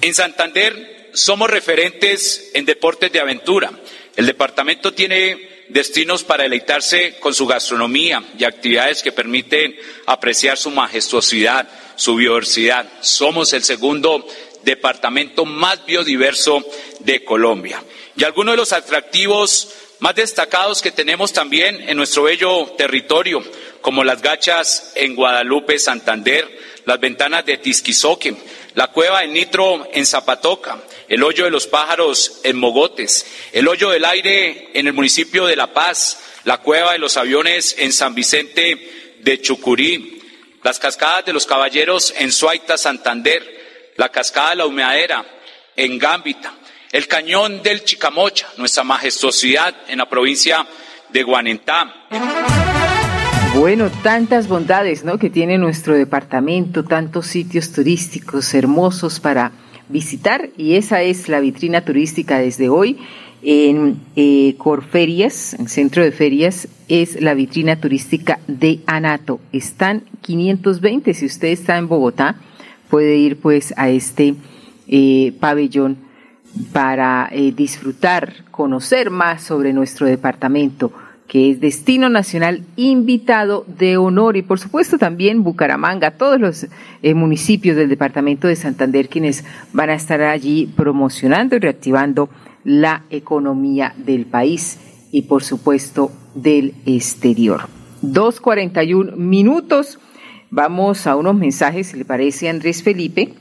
En 0.00 0.14
Santander 0.14 1.10
somos 1.12 1.50
referentes 1.50 2.50
en 2.54 2.64
deportes 2.64 3.12
de 3.12 3.20
aventura. 3.20 3.70
El 4.16 4.26
departamento 4.26 4.92
tiene 4.92 5.61
destinos 5.72 6.24
para 6.24 6.44
deleitarse 6.44 7.16
con 7.18 7.34
su 7.34 7.46
gastronomía 7.46 8.22
y 8.38 8.44
actividades 8.44 9.02
que 9.02 9.12
permiten 9.12 9.76
apreciar 10.06 10.58
su 10.58 10.70
majestuosidad, 10.70 11.68
su 11.96 12.16
biodiversidad. 12.16 12.86
Somos 13.00 13.52
el 13.52 13.64
segundo 13.64 14.26
departamento 14.64 15.44
más 15.44 15.84
biodiverso 15.84 16.64
de 17.00 17.24
Colombia. 17.24 17.82
Y 18.16 18.24
algunos 18.24 18.52
de 18.52 18.58
los 18.58 18.72
atractivos 18.72 19.70
más 20.00 20.14
destacados 20.14 20.82
que 20.82 20.90
tenemos 20.90 21.32
también 21.32 21.88
en 21.88 21.96
nuestro 21.96 22.24
bello 22.24 22.66
territorio, 22.76 23.42
como 23.80 24.04
las 24.04 24.20
gachas 24.20 24.92
en 24.96 25.14
Guadalupe, 25.14 25.78
Santander, 25.78 26.48
las 26.84 27.00
ventanas 27.00 27.46
de 27.46 27.58
Tisquizoque, 27.58 28.34
la 28.74 28.88
cueva 28.88 29.20
del 29.20 29.32
Nitro 29.32 29.88
en 29.92 30.06
Zapatoca, 30.06 30.82
el 31.08 31.22
hoyo 31.22 31.44
de 31.44 31.50
los 31.50 31.66
pájaros 31.66 32.40
en 32.44 32.56
Mogotes, 32.56 33.26
el 33.52 33.68
hoyo 33.68 33.90
del 33.90 34.04
aire 34.04 34.70
en 34.74 34.86
el 34.86 34.92
municipio 34.92 35.46
de 35.46 35.56
La 35.56 35.72
Paz, 35.72 36.20
la 36.44 36.58
cueva 36.58 36.92
de 36.92 36.98
los 36.98 37.16
aviones 37.16 37.76
en 37.78 37.92
San 37.92 38.14
Vicente 38.14 39.18
de 39.20 39.40
Chucurí, 39.40 40.20
las 40.62 40.78
cascadas 40.78 41.24
de 41.24 41.32
los 41.32 41.46
caballeros 41.46 42.14
en 42.16 42.32
Suaita, 42.32 42.78
Santander, 42.78 43.92
la 43.96 44.08
cascada 44.08 44.50
de 44.50 44.56
la 44.56 44.66
humeadera 44.66 45.24
en 45.76 45.98
Gámbita, 45.98 46.54
el 46.90 47.06
cañón 47.08 47.62
del 47.62 47.84
Chicamocha, 47.84 48.48
nuestra 48.56 48.84
majestuosidad 48.84 49.74
en 49.88 49.98
la 49.98 50.08
provincia 50.08 50.66
de 51.08 51.22
Guanentá. 51.22 53.01
Bueno, 53.54 53.90
tantas 54.02 54.48
bondades, 54.48 55.04
¿no? 55.04 55.18
Que 55.18 55.28
tiene 55.28 55.58
nuestro 55.58 55.94
departamento, 55.94 56.84
tantos 56.84 57.26
sitios 57.26 57.70
turísticos 57.70 58.54
hermosos 58.54 59.20
para 59.20 59.52
visitar 59.90 60.48
y 60.56 60.76
esa 60.76 61.02
es 61.02 61.28
la 61.28 61.38
vitrina 61.38 61.84
turística 61.84 62.38
desde 62.38 62.70
hoy 62.70 62.98
en 63.42 64.00
eh, 64.16 64.54
Corferias, 64.56 65.52
en 65.52 65.68
Centro 65.68 66.02
de 66.02 66.12
Ferias, 66.12 66.66
es 66.88 67.20
la 67.20 67.34
vitrina 67.34 67.76
turística 67.76 68.38
de 68.46 68.80
Anato. 68.86 69.38
Están 69.52 70.04
520, 70.22 71.12
si 71.12 71.26
usted 71.26 71.48
está 71.48 71.76
en 71.76 71.88
Bogotá, 71.88 72.36
puede 72.88 73.16
ir 73.16 73.36
pues 73.36 73.74
a 73.76 73.90
este 73.90 74.34
eh, 74.88 75.34
pabellón 75.40 75.98
para 76.72 77.28
eh, 77.30 77.52
disfrutar, 77.54 78.44
conocer 78.50 79.10
más 79.10 79.42
sobre 79.42 79.74
nuestro 79.74 80.06
departamento 80.06 80.90
que 81.28 81.50
es 81.50 81.60
destino 81.60 82.08
nacional 82.08 82.62
invitado 82.76 83.64
de 83.66 83.96
honor 83.96 84.36
y 84.36 84.42
por 84.42 84.58
supuesto 84.58 84.98
también 84.98 85.42
Bucaramanga, 85.42 86.12
todos 86.12 86.38
los 86.38 86.66
eh, 87.02 87.14
municipios 87.14 87.76
del 87.76 87.88
departamento 87.88 88.48
de 88.48 88.56
Santander 88.56 89.08
quienes 89.08 89.44
van 89.72 89.90
a 89.90 89.94
estar 89.94 90.20
allí 90.20 90.72
promocionando 90.76 91.56
y 91.56 91.60
reactivando 91.60 92.28
la 92.64 93.04
economía 93.10 93.94
del 93.96 94.26
país 94.26 94.78
y 95.10 95.22
por 95.22 95.42
supuesto 95.42 96.12
del 96.34 96.74
exterior. 96.86 97.62
2.41 98.02 99.16
minutos. 99.16 99.98
Vamos 100.50 101.06
a 101.06 101.16
unos 101.16 101.34
mensajes, 101.34 101.88
si 101.88 101.96
le 101.96 102.04
parece, 102.04 102.48
Andrés 102.48 102.82
Felipe. 102.82 103.34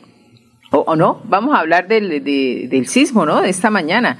O, 0.71 0.95
no, 0.95 1.21
vamos 1.25 1.53
a 1.53 1.59
hablar 1.59 1.89
del, 1.89 2.23
del 2.23 2.87
sismo, 2.87 3.25
¿no? 3.25 3.41
De 3.41 3.49
esta 3.49 3.69
mañana. 3.69 4.17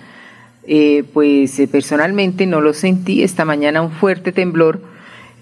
Eh, 0.68 1.04
pues 1.12 1.58
eh, 1.60 1.68
personalmente 1.68 2.46
no 2.46 2.62
lo 2.62 2.74
sentí. 2.74 3.24
Esta 3.24 3.46
mañana 3.46 3.82
un 3.82 3.92
fuerte 3.92 4.32
temblor 4.32 4.82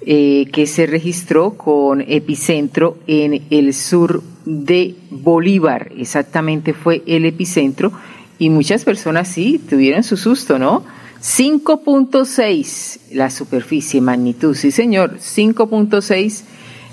eh, 0.05 0.47
que 0.53 0.65
se 0.65 0.85
registró 0.85 1.51
con 1.57 2.01
epicentro 2.01 2.97
en 3.05 3.43
el 3.49 3.73
sur 3.73 4.23
de 4.45 4.95
Bolívar. 5.09 5.91
Exactamente 5.97 6.73
fue 6.73 7.03
el 7.05 7.25
epicentro 7.25 7.91
y 8.37 8.49
muchas 8.49 8.85
personas 8.85 9.27
sí 9.27 9.59
tuvieron 9.69 10.03
su 10.03 10.15
susto, 10.15 10.57
¿no? 10.57 10.83
5.6 11.21 13.11
la 13.11 13.29
superficie, 13.29 13.99
magnitud, 13.99 14.55
sí 14.55 14.71
señor, 14.71 15.17
5.6 15.17 16.43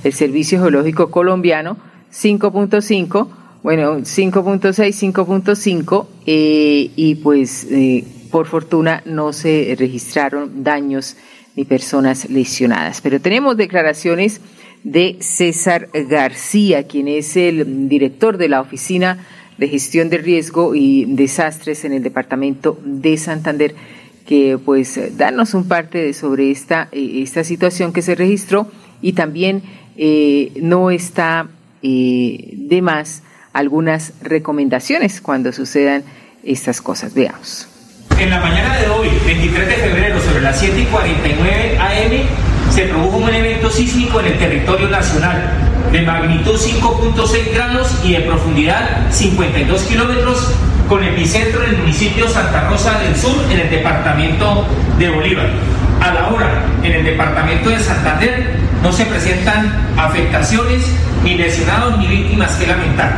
el 0.02 0.12
Servicio 0.12 0.58
Geológico 0.58 1.12
Colombiano, 1.12 1.76
5.5, 2.12 3.28
bueno, 3.62 3.98
5.6, 3.98 5.12
5.5 5.12 6.06
y 6.26 7.14
pues 7.16 7.68
por 8.26 8.46
fortuna 8.46 9.02
no 9.04 9.32
se 9.32 9.74
registraron 9.78 10.62
daños 10.62 11.16
ni 11.56 11.64
personas 11.64 12.28
lesionadas. 12.28 13.00
Pero 13.00 13.20
tenemos 13.20 13.56
declaraciones 13.56 14.40
de 14.84 15.16
César 15.20 15.88
García, 15.92 16.86
quien 16.86 17.08
es 17.08 17.36
el 17.36 17.88
director 17.88 18.36
de 18.36 18.48
la 18.48 18.60
Oficina 18.60 19.18
de 19.58 19.68
Gestión 19.68 20.10
de 20.10 20.18
Riesgo 20.18 20.74
y 20.74 21.06
Desastres 21.06 21.84
en 21.84 21.92
el 21.92 22.02
Departamento 22.02 22.78
de 22.84 23.16
Santander, 23.16 23.74
que 24.26 24.58
pues 24.62 25.16
danos 25.16 25.54
un 25.54 25.66
parte 25.66 26.12
sobre 26.12 26.50
esta, 26.50 26.88
eh, 26.92 27.22
esta 27.22 27.42
situación 27.42 27.92
que 27.92 28.02
se 28.02 28.14
registró 28.14 28.70
y 29.00 29.14
también 29.14 29.62
eh, 29.96 30.52
no 30.60 30.90
está 30.90 31.48
eh, 31.82 32.52
de 32.52 32.82
más 32.82 33.22
algunas 33.52 34.12
recomendaciones 34.20 35.20
cuando 35.20 35.52
sucedan 35.52 36.04
estas 36.44 36.82
cosas. 36.82 37.14
Veamos. 37.14 37.75
En 38.18 38.30
la 38.30 38.40
mañana 38.40 38.78
de 38.78 38.88
hoy, 38.88 39.10
23 39.26 39.68
de 39.68 39.74
febrero, 39.74 40.18
sobre 40.22 40.40
las 40.40 40.58
7 40.58 40.80
y 40.80 40.84
49 40.86 41.78
am, 41.78 42.72
se 42.72 42.82
produjo 42.84 43.18
un 43.18 43.28
evento 43.28 43.68
sísmico 43.68 44.20
en 44.20 44.26
el 44.26 44.38
territorio 44.38 44.88
nacional 44.88 45.50
de 45.92 46.00
magnitud 46.00 46.58
5.6 46.58 47.52
grados 47.52 47.94
y 48.02 48.12
de 48.12 48.20
profundidad 48.20 49.10
52 49.10 49.82
kilómetros, 49.82 50.50
con 50.88 51.04
epicentro 51.04 51.62
en 51.64 51.74
el 51.74 51.76
municipio 51.76 52.26
Santa 52.26 52.70
Rosa 52.70 52.98
del 53.00 53.14
Sur, 53.16 53.36
en 53.50 53.60
el 53.60 53.68
departamento 53.68 54.66
de 54.98 55.10
Bolívar. 55.10 55.50
A 56.00 56.14
la 56.14 56.28
hora, 56.28 56.64
en 56.82 56.92
el 56.92 57.04
departamento 57.04 57.68
de 57.68 57.80
Santander, 57.80 58.56
no 58.82 58.92
se 58.92 59.04
presentan 59.04 59.92
afectaciones, 59.98 60.86
ni 61.22 61.34
lesionados, 61.34 61.98
ni 61.98 62.06
víctimas 62.06 62.52
que 62.52 62.66
lamentar. 62.66 63.14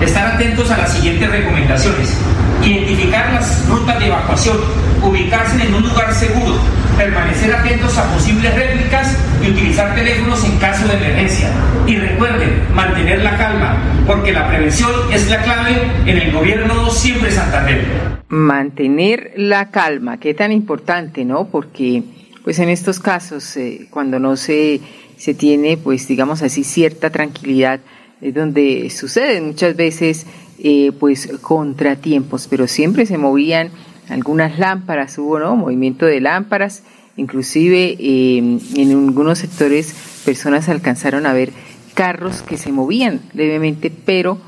Estar 0.00 0.26
atentos 0.26 0.70
a 0.70 0.78
las 0.78 0.94
siguientes 0.94 1.30
recomendaciones 1.30 2.16
identificar 2.64 3.32
las 3.32 3.68
rutas 3.68 3.98
de 3.98 4.06
evacuación, 4.06 4.56
ubicarse 5.02 5.62
en 5.62 5.74
un 5.74 5.82
lugar 5.82 6.14
seguro, 6.14 6.54
permanecer 6.96 7.52
atentos 7.54 7.96
a 7.98 8.12
posibles 8.12 8.54
réplicas 8.54 9.16
y 9.42 9.50
utilizar 9.50 9.94
teléfonos 9.94 10.44
en 10.44 10.58
caso 10.58 10.86
de 10.86 10.94
emergencia. 10.94 11.50
Y 11.86 11.96
recuerden, 11.96 12.62
mantener 12.74 13.22
la 13.22 13.36
calma, 13.36 13.76
porque 14.06 14.32
la 14.32 14.48
prevención 14.48 14.90
es 15.12 15.28
la 15.28 15.42
clave 15.42 15.76
en 16.06 16.18
el 16.18 16.32
gobierno 16.32 16.90
siempre 16.90 17.30
Santander. 17.30 17.84
Mantener 18.28 19.32
la 19.36 19.70
calma, 19.70 20.18
qué 20.18 20.34
tan 20.34 20.52
importante, 20.52 21.24
¿no? 21.24 21.48
Porque 21.48 22.02
pues 22.44 22.58
en 22.58 22.68
estos 22.68 22.98
casos, 22.98 23.56
eh, 23.56 23.86
cuando 23.90 24.18
no 24.18 24.36
se, 24.36 24.80
se 25.16 25.34
tiene, 25.34 25.76
pues 25.76 26.08
digamos 26.08 26.42
así, 26.42 26.64
cierta 26.64 27.10
tranquilidad, 27.10 27.80
es 28.20 28.34
donde 28.34 28.88
suceden 28.90 29.48
muchas 29.48 29.76
veces 29.76 30.26
eh, 30.58 30.92
pues 30.98 31.28
contratiempos, 31.40 32.46
pero 32.48 32.66
siempre 32.66 33.06
se 33.06 33.18
movían 33.18 33.70
algunas 34.08 34.58
lámparas, 34.58 35.16
hubo 35.18 35.38
¿no? 35.38 35.56
movimiento 35.56 36.06
de 36.06 36.20
lámparas, 36.20 36.82
inclusive 37.16 37.96
em, 37.98 38.58
en 38.76 38.90
algunos 38.90 39.38
sectores 39.38 39.94
personas 40.24 40.68
alcanzaron 40.68 41.26
a 41.26 41.32
ver 41.32 41.52
carros 41.94 42.42
que 42.42 42.56
se 42.56 42.72
movían 42.72 43.20
levemente, 43.34 43.90
pero 43.90 44.38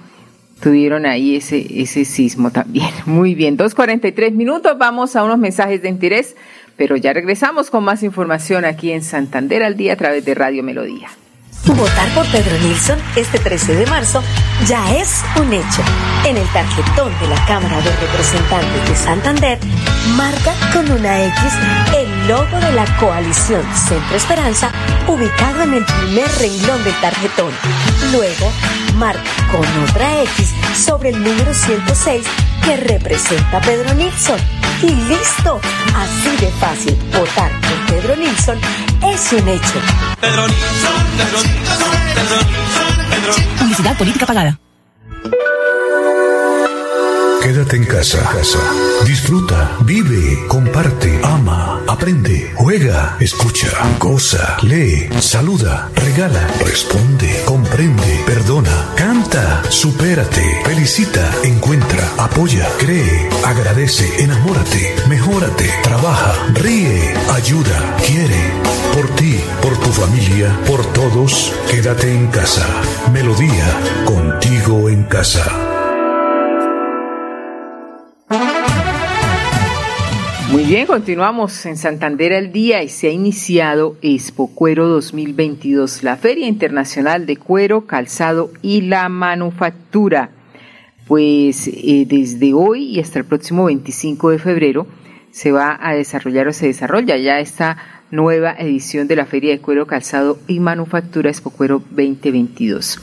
tuvieron 0.60 1.04
ahí 1.06 1.36
ese, 1.36 1.82
ese 1.82 2.04
sismo 2.04 2.50
también. 2.50 2.90
Muy 3.06 3.34
bien, 3.34 3.56
2.43 3.56 4.32
minutos, 4.32 4.78
vamos 4.78 5.16
a 5.16 5.24
unos 5.24 5.38
mensajes 5.38 5.82
de 5.82 5.88
interés, 5.88 6.36
pero 6.76 6.96
ya 6.96 7.12
regresamos 7.12 7.70
con 7.70 7.84
más 7.84 8.02
información 8.02 8.64
aquí 8.64 8.92
en 8.92 9.02
Santander 9.02 9.62
al 9.62 9.76
día 9.76 9.92
a 9.94 9.96
través 9.96 10.24
de 10.24 10.34
Radio 10.34 10.62
Melodía. 10.62 11.08
Votar 11.66 12.08
por 12.14 12.26
Pedro 12.30 12.58
Nilsson 12.58 12.98
este 13.16 13.38
13 13.38 13.74
de 13.74 13.86
marzo 13.86 14.22
ya 14.66 14.94
es 14.96 15.22
un 15.36 15.52
hecho. 15.52 15.82
En 16.24 16.36
el 16.36 16.46
tarjetón 16.48 17.18
de 17.20 17.28
la 17.28 17.46
Cámara 17.46 17.80
de 17.80 17.90
Representantes 17.96 18.88
de 18.88 18.96
Santander, 18.96 19.58
marca 20.16 20.54
con 20.72 20.90
una 20.90 21.24
X 21.24 21.52
el 21.96 22.28
logo 22.28 22.58
de 22.60 22.72
la 22.72 22.84
coalición 22.98 23.62
Centro 23.74 24.16
Esperanza 24.16 24.70
ubicado 25.08 25.62
en 25.62 25.74
el 25.74 25.84
primer 25.84 26.28
renglón 26.38 26.84
del 26.84 27.00
tarjetón. 27.00 27.52
Luego, 28.12 28.52
marca 28.96 29.22
con 29.50 29.66
otra 29.84 30.22
X 30.22 30.50
sobre 30.76 31.10
el 31.10 31.22
número 31.22 31.54
106 31.54 32.26
que 32.62 32.76
representa 32.76 33.56
a 33.56 33.60
Pedro 33.60 33.94
Nilsson. 33.94 34.38
Y 34.82 34.90
listo, 34.90 35.60
así 35.96 36.36
de 36.44 36.52
fácil, 36.60 36.96
votar 37.16 37.50
por 37.60 37.86
Pedro 37.86 38.16
Nilsson 38.16 38.60
es 39.12 39.32
un 39.32 39.48
hecho. 39.48 39.80
Pedro 40.20 40.44
Pedro 43.10 43.32
Publicidad 43.58 43.96
política 43.98 44.26
pagada. 44.26 44.58
Quédate 47.42 47.76
en 47.76 47.84
casa. 47.84 48.22
casa. 48.22 48.58
Disfruta, 49.04 49.76
vive, 49.80 50.46
comparte, 50.48 51.20
ama, 51.22 51.78
aprende, 51.86 52.50
juega, 52.56 53.18
escucha, 53.20 53.68
goza, 53.98 54.56
lee, 54.62 55.10
saluda, 55.20 55.90
regala, 55.94 56.40
responde, 56.64 57.42
comprende, 57.44 58.22
perdona, 58.24 58.88
canta, 58.96 59.62
supérate, 59.68 60.42
felicita, 60.64 61.20
encuentra, 61.42 62.08
apoya, 62.16 62.66
cree, 62.78 63.28
agradece, 63.44 64.22
enamórate, 64.22 64.94
mejórate, 65.06 65.68
trabaja, 65.82 66.32
ríe, 66.54 67.12
ayuda, 67.34 67.96
todos, 71.10 71.52
quédate 71.70 72.14
en 72.14 72.28
casa. 72.28 72.66
Melodía, 73.12 73.66
contigo 74.06 74.88
en 74.88 75.02
casa. 75.04 75.44
Muy 80.50 80.64
bien, 80.64 80.86
continuamos 80.86 81.66
en 81.66 81.76
Santander 81.76 82.32
al 82.32 82.52
día 82.52 82.82
y 82.82 82.88
se 82.88 83.08
ha 83.08 83.10
iniciado 83.10 83.98
Expo 84.00 84.54
Cuero 84.54 84.88
2022, 84.88 86.04
la 86.04 86.16
Feria 86.16 86.46
Internacional 86.46 87.26
de 87.26 87.36
Cuero, 87.36 87.86
Calzado 87.86 88.50
y 88.62 88.80
la 88.80 89.10
Manufactura. 89.10 90.30
Pues 91.06 91.68
eh, 91.68 92.06
desde 92.08 92.54
hoy 92.54 92.84
y 92.84 93.00
hasta 93.00 93.18
el 93.18 93.26
próximo 93.26 93.66
25 93.66 94.30
de 94.30 94.38
febrero 94.38 94.86
se 95.32 95.52
va 95.52 95.78
a 95.82 95.92
desarrollar 95.92 96.48
o 96.48 96.52
se 96.54 96.68
desarrolla 96.68 97.18
ya 97.18 97.40
esta 97.40 97.93
nueva 98.10 98.54
edición 98.58 99.08
de 99.08 99.16
la 99.16 99.26
Feria 99.26 99.50
de 99.50 99.60
Cuero, 99.60 99.86
Calzado 99.86 100.38
y 100.46 100.60
Manufactura 100.60 101.30
Expo 101.30 101.50
Cuero 101.50 101.82
2022. 101.90 103.00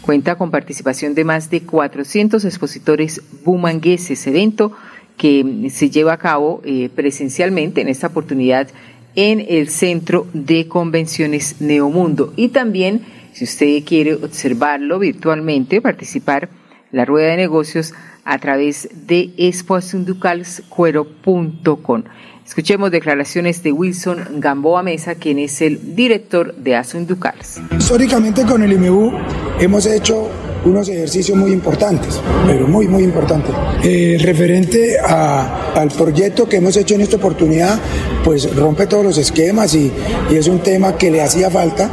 Cuenta 0.00 0.36
con 0.36 0.50
participación 0.50 1.14
de 1.14 1.24
más 1.24 1.50
de 1.50 1.62
400 1.62 2.44
expositores 2.44 3.22
bumangueses. 3.44 4.26
Evento 4.26 4.72
que 5.16 5.68
se 5.70 5.90
lleva 5.90 6.14
a 6.14 6.18
cabo 6.18 6.60
eh, 6.64 6.90
presencialmente 6.94 7.80
en 7.80 7.88
esta 7.88 8.08
oportunidad 8.08 8.68
en 9.14 9.44
el 9.48 9.68
Centro 9.68 10.26
de 10.32 10.66
Convenciones 10.68 11.60
Neomundo. 11.60 12.32
Y 12.36 12.48
también, 12.48 13.02
si 13.32 13.44
usted 13.44 13.84
quiere 13.84 14.14
observarlo 14.14 14.98
virtualmente, 14.98 15.80
participar 15.80 16.48
en 16.90 16.98
la 16.98 17.04
rueda 17.04 17.30
de 17.30 17.36
negocios 17.36 17.94
a 18.24 18.38
través 18.38 18.88
de 19.06 19.30
expoasunducalscuero.com. 19.36 22.02
Escuchemos 22.46 22.90
declaraciones 22.90 23.62
de 23.62 23.72
Wilson 23.72 24.18
Gamboa 24.38 24.82
Mesa, 24.82 25.14
quien 25.14 25.38
es 25.38 25.62
el 25.62 25.96
director 25.96 26.54
de 26.54 26.76
Asunducals. 26.76 27.60
Históricamente 27.76 28.44
con 28.44 28.62
el 28.62 28.72
IMU 28.72 29.12
hemos 29.58 29.86
hecho 29.86 30.28
unos 30.64 30.88
ejercicios 30.88 31.36
muy 31.38 31.52
importantes, 31.52 32.20
pero 32.46 32.68
muy, 32.68 32.86
muy 32.86 33.02
importantes. 33.02 33.54
Eh, 33.82 34.18
referente 34.20 34.98
al 34.98 35.88
proyecto 35.88 36.48
que 36.48 36.56
hemos 36.56 36.76
hecho 36.76 36.94
en 36.94 37.00
esta 37.00 37.16
oportunidad, 37.16 37.78
pues 38.22 38.54
rompe 38.54 38.86
todos 38.86 39.04
los 39.04 39.18
esquemas 39.18 39.74
y, 39.74 39.90
es 40.30 40.46
un 40.46 40.60
tema 40.60 40.96
que 40.96 41.10
le 41.10 41.22
hacía 41.22 41.50
falta 41.50 41.90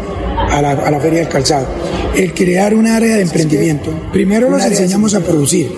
a 0.49 0.61
la, 0.61 0.71
a 0.71 0.91
la, 0.91 0.99
Feria 0.99 1.19
del 1.19 1.29
Calzado. 1.29 1.67
El 2.15 2.33
crear 2.33 2.73
un 2.73 2.87
área 2.87 3.15
de 3.15 3.21
emprendimiento. 3.21 3.91
Primero 4.11 4.49
nos 4.49 4.65
enseñamos 4.65 5.15
a 5.15 5.21
producir, 5.21 5.71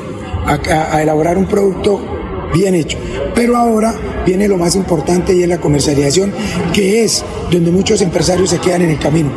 a, 0.46 0.96
a 0.96 1.02
elaborar 1.02 1.38
un 1.38 1.46
producto 1.46 2.13
bien 2.54 2.76
hecho. 2.76 2.98
Pero 3.36 3.58
ahora 3.58 3.96
viene 4.26 4.48
lo 4.48 4.58
más 4.58 4.76
importante 4.76 5.34
y 5.34 5.44
es 5.44 5.50
la 5.50 5.60
comercialización, 5.60 6.32
que 6.74 7.04
es 7.04 7.26
donde 7.52 7.72
muchos 7.72 8.02
empresarios 8.02 8.50
se 8.50 8.60
quedan 8.60 8.84
en 8.84 8.92
el 8.92 9.00
camino. 9.00 9.32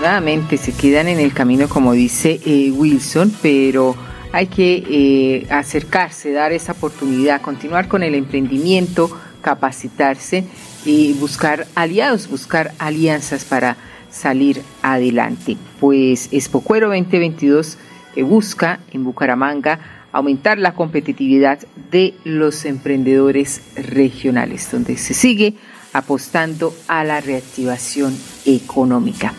Nuevamente 0.00 0.56
se 0.56 0.72
quedan 0.72 1.06
en 1.06 1.20
el 1.20 1.32
camino, 1.32 1.68
como 1.68 1.92
dice 1.92 2.40
eh, 2.44 2.72
Wilson, 2.72 3.32
pero 3.40 3.94
hay 4.32 4.48
que 4.48 4.82
eh, 4.90 5.46
acercarse, 5.48 6.32
dar 6.32 6.52
esa 6.52 6.72
oportunidad, 6.72 7.40
continuar 7.40 7.86
con 7.86 8.02
el 8.02 8.16
emprendimiento, 8.16 9.16
capacitarse 9.42 10.44
y 10.84 11.12
buscar 11.12 11.68
aliados, 11.76 12.28
buscar 12.28 12.72
alianzas 12.78 13.44
para 13.44 13.76
salir 14.10 14.62
adelante. 14.82 15.56
Pues 15.78 16.28
Expocuero 16.32 16.88
2022 16.88 17.78
eh, 18.16 18.22
busca 18.22 18.80
en 18.92 19.04
Bucaramanga 19.04 19.78
aumentar 20.12 20.58
la 20.58 20.74
competitividad 20.74 21.60
de 21.90 22.14
los 22.24 22.64
emprendedores 22.64 23.62
regionales, 23.76 24.70
donde 24.70 24.96
se 24.96 25.14
sigue 25.14 25.54
apostando 25.92 26.74
a 26.88 27.04
la 27.04 27.20
reactivación 27.20 28.14
económica 28.44 29.32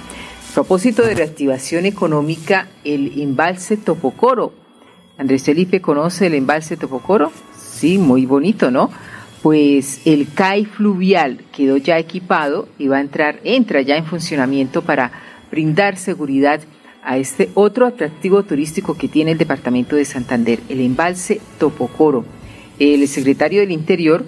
propósito 0.54 1.04
de 1.04 1.16
reactivación 1.16 1.86
económica, 1.88 2.68
el 2.84 3.20
embalse 3.20 3.76
Topocoro. 3.76 4.54
Andrés 5.18 5.44
Felipe 5.44 5.82
conoce 5.82 6.28
el 6.28 6.36
embalse 6.36 6.78
Topocoro. 6.78 7.32
Sí, 7.58 7.98
muy 7.98 8.28
bonito, 8.28 8.70
¿no? 8.70 8.92
Pues 9.42 10.02
el 10.06 10.32
CAI 10.32 10.66
fluvial 10.66 11.44
quedó 11.52 11.78
ya 11.78 11.98
equipado 11.98 12.68
y 12.78 12.88
va 12.88 12.98
a 12.98 13.02
entrar, 13.02 13.40
entra 13.44 13.82
ya 13.82 13.98
en 13.98 14.06
funcionamiento 14.06 14.84
para 14.84 15.12
brindar 15.50 15.98
seguridad 15.98 16.62
a 17.06 17.18
este 17.18 17.50
otro 17.54 17.86
atractivo 17.86 18.44
turístico 18.44 18.96
que 18.98 19.08
tiene 19.08 19.32
el 19.32 19.38
departamento 19.38 19.96
de 19.96 20.06
Santander, 20.06 20.60
el 20.70 20.80
embalse 20.80 21.42
Topocoro. 21.60 22.26
El 22.80 23.08
secretario 23.08 23.62
del 23.62 23.72
Interior, 23.72 24.26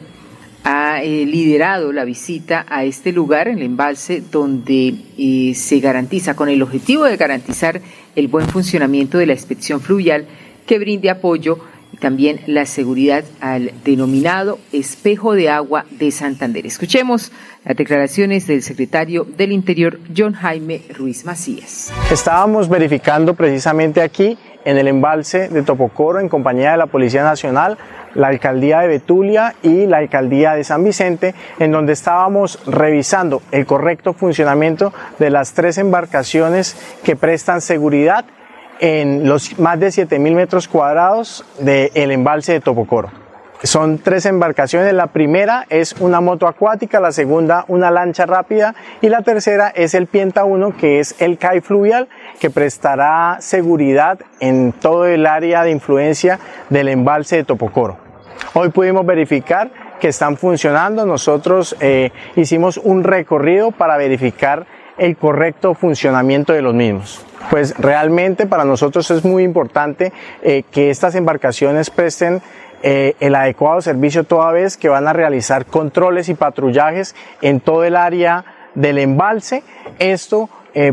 ha 0.65 1.03
eh, 1.03 1.27
liderado 1.27 1.91
la 1.93 2.05
visita 2.05 2.65
a 2.67 2.85
este 2.85 3.11
lugar, 3.11 3.47
el 3.47 3.61
embalse, 3.61 4.23
donde 4.31 4.95
eh, 5.15 5.53
se 5.53 5.79
garantiza, 5.79 6.35
con 6.35 6.49
el 6.49 6.63
objetivo 6.63 7.03
de 7.03 7.17
garantizar 7.17 7.81
el 8.15 8.27
buen 8.27 8.47
funcionamiento 8.47 9.19
de 9.19 9.27
la 9.27 9.33
inspección 9.33 9.79
fluvial, 9.79 10.25
que 10.65 10.79
brinde 10.79 11.11
apoyo 11.11 11.59
y 11.93 11.97
también 11.97 12.41
la 12.47 12.65
seguridad 12.65 13.23
al 13.39 13.71
denominado 13.83 14.59
espejo 14.71 15.33
de 15.33 15.49
agua 15.49 15.85
de 15.91 16.11
Santander. 16.11 16.65
Escuchemos 16.65 17.31
las 17.63 17.75
declaraciones 17.75 18.47
del 18.47 18.61
secretario 18.61 19.25
del 19.25 19.51
Interior, 19.51 19.99
John 20.15 20.33
Jaime 20.33 20.81
Ruiz 20.97 21.25
Macías. 21.25 21.91
Estábamos 22.11 22.69
verificando 22.69 23.33
precisamente 23.33 24.01
aquí 24.01 24.37
en 24.65 24.77
el 24.77 24.87
embalse 24.87 25.47
de 25.49 25.61
Topocoro 25.61 26.19
en 26.19 26.27
compañía 26.27 26.71
de 26.71 26.77
la 26.77 26.87
Policía 26.87 27.23
Nacional 27.23 27.77
la 28.15 28.27
alcaldía 28.27 28.79
de 28.79 28.87
Betulia 28.87 29.55
y 29.61 29.85
la 29.85 29.97
alcaldía 29.97 30.53
de 30.53 30.63
San 30.63 30.83
Vicente, 30.83 31.35
en 31.59 31.71
donde 31.71 31.93
estábamos 31.93 32.59
revisando 32.65 33.41
el 33.51 33.65
correcto 33.65 34.13
funcionamiento 34.13 34.93
de 35.19 35.29
las 35.29 35.53
tres 35.53 35.77
embarcaciones 35.77 36.75
que 37.03 37.15
prestan 37.15 37.61
seguridad 37.61 38.25
en 38.79 39.27
los 39.27 39.57
más 39.59 39.79
de 39.79 39.87
7.000 39.87 40.35
metros 40.35 40.67
cuadrados 40.67 41.45
del 41.59 42.11
embalse 42.11 42.53
de 42.53 42.59
Topocoro. 42.59 43.09
Son 43.63 43.97
tres 43.99 44.25
embarcaciones. 44.25 44.93
La 44.93 45.07
primera 45.07 45.65
es 45.69 45.93
una 45.99 46.21
moto 46.21 46.47
acuática, 46.47 46.99
la 46.99 47.11
segunda 47.11 47.65
una 47.67 47.89
lancha 47.89 48.25
rápida 48.25 48.75
y 49.01 49.09
la 49.09 49.21
tercera 49.21 49.69
es 49.69 49.93
el 49.93 50.07
Pienta 50.07 50.43
1 50.43 50.77
que 50.77 50.99
es 50.99 51.15
el 51.19 51.37
CAI 51.37 51.61
fluvial 51.61 52.07
que 52.39 52.49
prestará 52.49 53.37
seguridad 53.39 54.19
en 54.39 54.71
todo 54.71 55.07
el 55.07 55.25
área 55.25 55.63
de 55.63 55.71
influencia 55.71 56.39
del 56.69 56.89
embalse 56.89 57.37
de 57.37 57.43
Topocoro. 57.43 57.97
Hoy 58.53 58.69
pudimos 58.69 59.05
verificar 59.05 59.71
que 59.99 60.09
están 60.09 60.37
funcionando. 60.37 61.05
Nosotros 61.05 61.75
eh, 61.79 62.11
hicimos 62.35 62.77
un 62.77 63.03
recorrido 63.03 63.71
para 63.71 63.97
verificar 63.97 64.67
el 64.97 65.17
correcto 65.17 65.73
funcionamiento 65.73 66.53
de 66.53 66.61
los 66.61 66.73
mismos. 66.73 67.25
Pues 67.49 67.77
realmente 67.77 68.47
para 68.47 68.65
nosotros 68.65 69.09
es 69.11 69.23
muy 69.23 69.43
importante 69.43 70.11
eh, 70.41 70.63
que 70.71 70.89
estas 70.89 71.15
embarcaciones 71.15 71.89
presten 71.89 72.41
eh, 72.81 73.15
el 73.19 73.35
adecuado 73.35 73.81
servicio 73.81 74.23
toda 74.23 74.51
vez 74.51 74.77
que 74.77 74.89
van 74.89 75.07
a 75.07 75.13
realizar 75.13 75.65
controles 75.65 76.29
y 76.29 76.33
patrullajes 76.33 77.15
en 77.41 77.59
todo 77.59 77.83
el 77.83 77.95
área 77.95 78.45
del 78.73 78.97
embalse. 78.97 79.63
Esto 79.99 80.49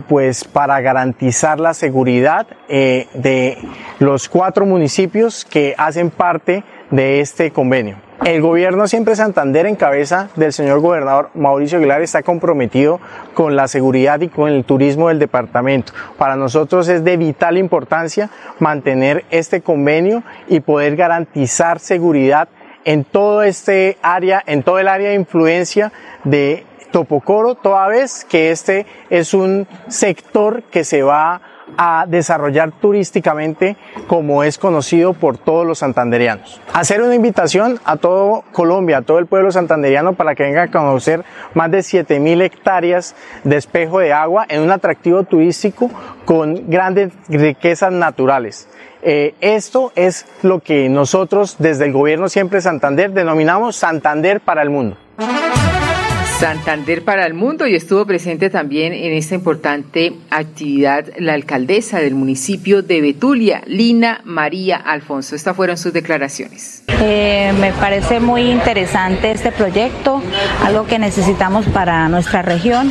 pues 0.07 0.45
para 0.45 0.81
garantizar 0.81 1.59
la 1.59 1.75
seguridad 1.75 2.47
de 2.69 3.59
los 3.99 4.29
cuatro 4.29 4.65
municipios 4.65 5.45
que 5.45 5.75
hacen 5.77 6.11
parte 6.11 6.63
de 6.93 7.19
este 7.19 7.51
convenio. 7.51 7.97
El 8.25 8.41
gobierno 8.41 8.87
siempre 8.87 9.17
Santander 9.17 9.67
en 9.67 9.75
cabeza 9.75 10.29
del 10.37 10.53
señor 10.53 10.79
gobernador 10.79 11.31
Mauricio 11.35 11.79
Aguilar 11.79 12.03
está 12.03 12.23
comprometido 12.23 13.01
con 13.35 13.57
la 13.57 13.67
seguridad 13.67 14.21
y 14.21 14.29
con 14.29 14.49
el 14.49 14.65
turismo 14.65 15.09
del 15.09 15.19
departamento. 15.19 15.93
Para 16.19 16.37
nosotros 16.37 16.87
es 16.87 17.03
de 17.03 17.17
vital 17.17 17.59
importancia 17.59 18.31
mantener 18.61 19.25
este 19.31 19.61
convenio 19.61 20.23
y 20.47 20.61
poder 20.61 20.95
garantizar 20.95 21.81
seguridad 21.81 22.49
en 22.85 23.03
todo 23.03 23.43
este 23.43 23.99
área, 24.03 24.41
en 24.47 24.63
todo 24.63 24.79
el 24.79 24.87
área 24.87 25.09
de 25.09 25.17
influencia 25.17 25.93
de 26.23 26.65
Topocoro, 26.93 27.57
toda 27.57 27.89
vez 27.89 28.25
que 28.25 28.53
este 28.53 28.87
es 29.11 29.35
un 29.35 29.67
sector 29.89 30.63
que 30.65 30.85
se 30.85 31.03
va 31.03 31.41
a 31.77 32.05
desarrollar 32.09 32.73
turísticamente 32.73 33.77
como 34.07 34.45
es 34.45 34.59
conocido 34.59 35.13
por 35.13 35.39
todos 35.39 35.67
los 35.67 35.79
santanderianos. 35.79 36.61
Hacer 36.73 37.03
una 37.03 37.15
invitación 37.15 37.81
a 37.85 37.97
todo 37.97 38.45
Colombia, 38.53 38.99
a 38.99 39.03
todo 39.03 39.19
el 39.19 39.27
pueblo 39.27 39.51
santanderiano 39.51 40.15
para 40.15 40.35
que 40.35 40.45
venga 40.45 40.65
a 40.65 40.71
conocer 40.71 41.25
más 41.55 41.71
de 41.71 41.83
7000 41.83 42.43
hectáreas 42.43 43.15
de 43.45 43.57
espejo 43.57 43.99
de 44.01 44.13
agua 44.13 44.47
en 44.49 44.63
un 44.63 44.71
atractivo 44.71 45.25
turístico 45.25 45.91
con 46.25 46.71
grandes 46.71 47.13
riquezas 47.29 47.93
naturales. 47.93 48.69
Eh, 49.05 49.35
esto 49.41 49.93
es 49.97 50.27
lo 50.43 50.61
que 50.61 50.89
nosotros 50.89 51.57
desde 51.59 51.87
el 51.87 51.93
gobierno 51.93 52.29
siempre 52.29 52.61
Santander 52.61 53.11
denominamos 53.11 53.75
Santander 53.75 54.41
para 54.41 54.63
el 54.63 54.71
mundo. 54.71 54.97
Santander 56.43 57.05
para 57.05 57.25
el 57.25 57.35
mundo 57.35 57.69
y 57.69 57.77
estuvo 57.77 58.05
presente 58.05 58.51
también 58.51 58.93
en 58.93 59.13
esta 59.13 59.37
importante 59.37 60.13
actividad 60.29 61.07
la 61.17 61.35
alcaldesa 61.35 62.01
del 62.01 62.17
municipio 62.17 62.83
de 62.83 63.01
Betulia, 63.01 63.63
Lina 63.67 64.23
María 64.25 64.77
Alfonso. 64.77 65.37
Estas 65.37 65.55
fueron 65.55 65.79
sus 65.79 65.93
declaraciones. 65.93 66.83
Eh, 66.89 67.53
me 67.61 67.71
parece 67.71 68.19
muy 68.19 68.51
interesante 68.51 69.31
este 69.31 69.53
proyecto, 69.53 70.21
algo 70.65 70.85
que 70.89 70.99
necesitamos 70.99 71.65
para 71.67 72.09
nuestra 72.09 72.43
región, 72.43 72.91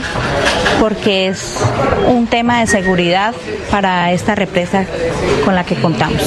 porque 0.79 1.27
es 1.27 1.57
un 2.07 2.27
tema 2.27 2.61
de 2.61 2.67
seguridad 2.67 3.35
para 3.69 4.13
esta 4.13 4.33
represa 4.33 4.85
con 5.43 5.55
la 5.55 5.65
que 5.65 5.75
contamos. 5.75 6.21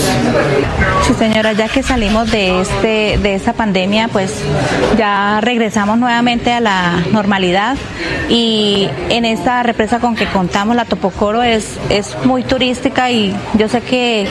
Sí, 1.07 1.15
señora, 1.15 1.53
ya 1.53 1.69
que 1.69 1.83
salimos 1.83 2.31
de 2.31 2.61
este 2.61 3.19
de 3.19 3.35
esta 3.35 3.55
pandemia, 3.55 4.09
pues 4.09 4.43
ya 4.99 5.41
regresamos 5.41 5.99
nuevamente 5.99 6.53
a 6.53 6.61
la 6.61 7.03
normalidad 7.15 7.77
y 8.29 8.89
en 9.09 9.25
esta 9.25 9.63
represa 9.63 10.01
con 10.01 10.17
que 10.17 10.27
contamos, 10.27 10.77
la 10.77 10.85
Topocoro, 10.85 11.43
es, 11.43 11.79
es 11.89 12.15
muy 12.25 12.43
turística 12.43 13.11
y 13.11 13.35
yo 13.55 13.69
sé 13.69 13.81
que 13.81 14.27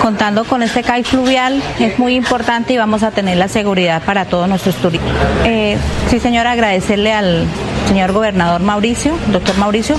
contando 0.00 0.44
con 0.44 0.62
este 0.62 0.82
CAI 0.82 1.04
fluvial 1.04 1.62
es 1.78 1.98
muy 1.98 2.14
importante 2.14 2.72
y 2.72 2.78
vamos 2.78 3.02
a 3.02 3.10
tener 3.10 3.36
la 3.36 3.48
seguridad 3.48 4.02
para 4.02 4.24
todos 4.24 4.48
nuestros 4.48 4.76
turistas. 4.76 5.10
Eh, 5.44 5.76
sí, 6.08 6.20
señora, 6.20 6.52
agradecerle 6.52 7.12
al 7.12 7.46
señor 7.88 8.12
gobernador 8.12 8.60
Mauricio, 8.62 9.14
doctor 9.32 9.58
Mauricio, 9.58 9.96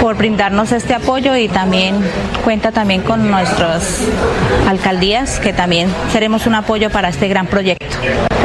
por 0.00 0.16
brindarnos 0.16 0.72
este 0.72 0.94
apoyo 0.94 1.36
y 1.36 1.48
también 1.48 1.96
cuenta 2.44 2.72
también 2.72 3.02
con 3.02 3.30
nuestras 3.30 4.00
alcaldías, 4.68 5.40
que 5.40 5.52
también 5.52 5.88
seremos 6.12 6.46
un 6.46 6.54
apoyo 6.56 6.90
para 6.90 7.08
este 7.08 7.28
gran 7.28 7.46
proyecto. 7.46 7.96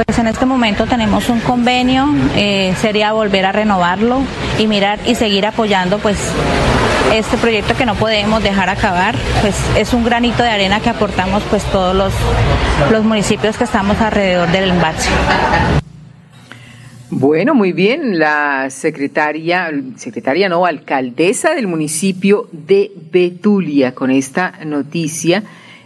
Pues 0.06 0.18
en 0.18 0.28
este 0.28 0.46
momento 0.46 0.86
tenemos 0.86 1.28
un 1.28 1.42
convenio, 1.42 2.08
eh, 2.38 2.74
sería 2.80 3.12
volver 3.12 3.46
a 3.46 3.52
renovarlo 3.52 4.22
y 4.58 4.66
mirar 4.66 4.98
y 5.06 5.16
seguir 5.16 5.46
apoyando 5.46 6.00
pues 6.00 6.18
este 7.14 7.36
proyecto 7.36 7.76
que 7.76 7.86
no 7.86 7.96
podemos 7.96 8.42
dejar 8.42 8.70
acabar, 8.70 9.16
pues 9.42 9.56
es 9.76 9.94
un 9.94 10.06
granito 10.06 10.42
de 10.42 10.50
arena 10.50 10.80
que 10.80 10.90
aportamos 10.90 11.44
pues 11.50 11.64
todos 11.66 11.94
los, 11.94 12.14
los 12.90 13.04
municipios 13.04 13.58
que 13.58 13.66
estamos 13.66 14.00
alrededor 14.00 14.50
del 14.52 14.70
embalse. 14.70 15.10
Bueno, 17.10 17.54
muy 17.54 17.74
bien. 17.74 18.20
La 18.20 18.70
secretaria, 18.70 19.70
secretaria 19.98 20.48
no, 20.48 20.66
alcaldesa 20.66 21.56
del 21.56 21.68
municipio 21.68 22.48
de 22.54 22.92
Betulia 23.12 23.94
con 23.94 24.12
esta 24.12 24.54
noticia, 24.66 25.44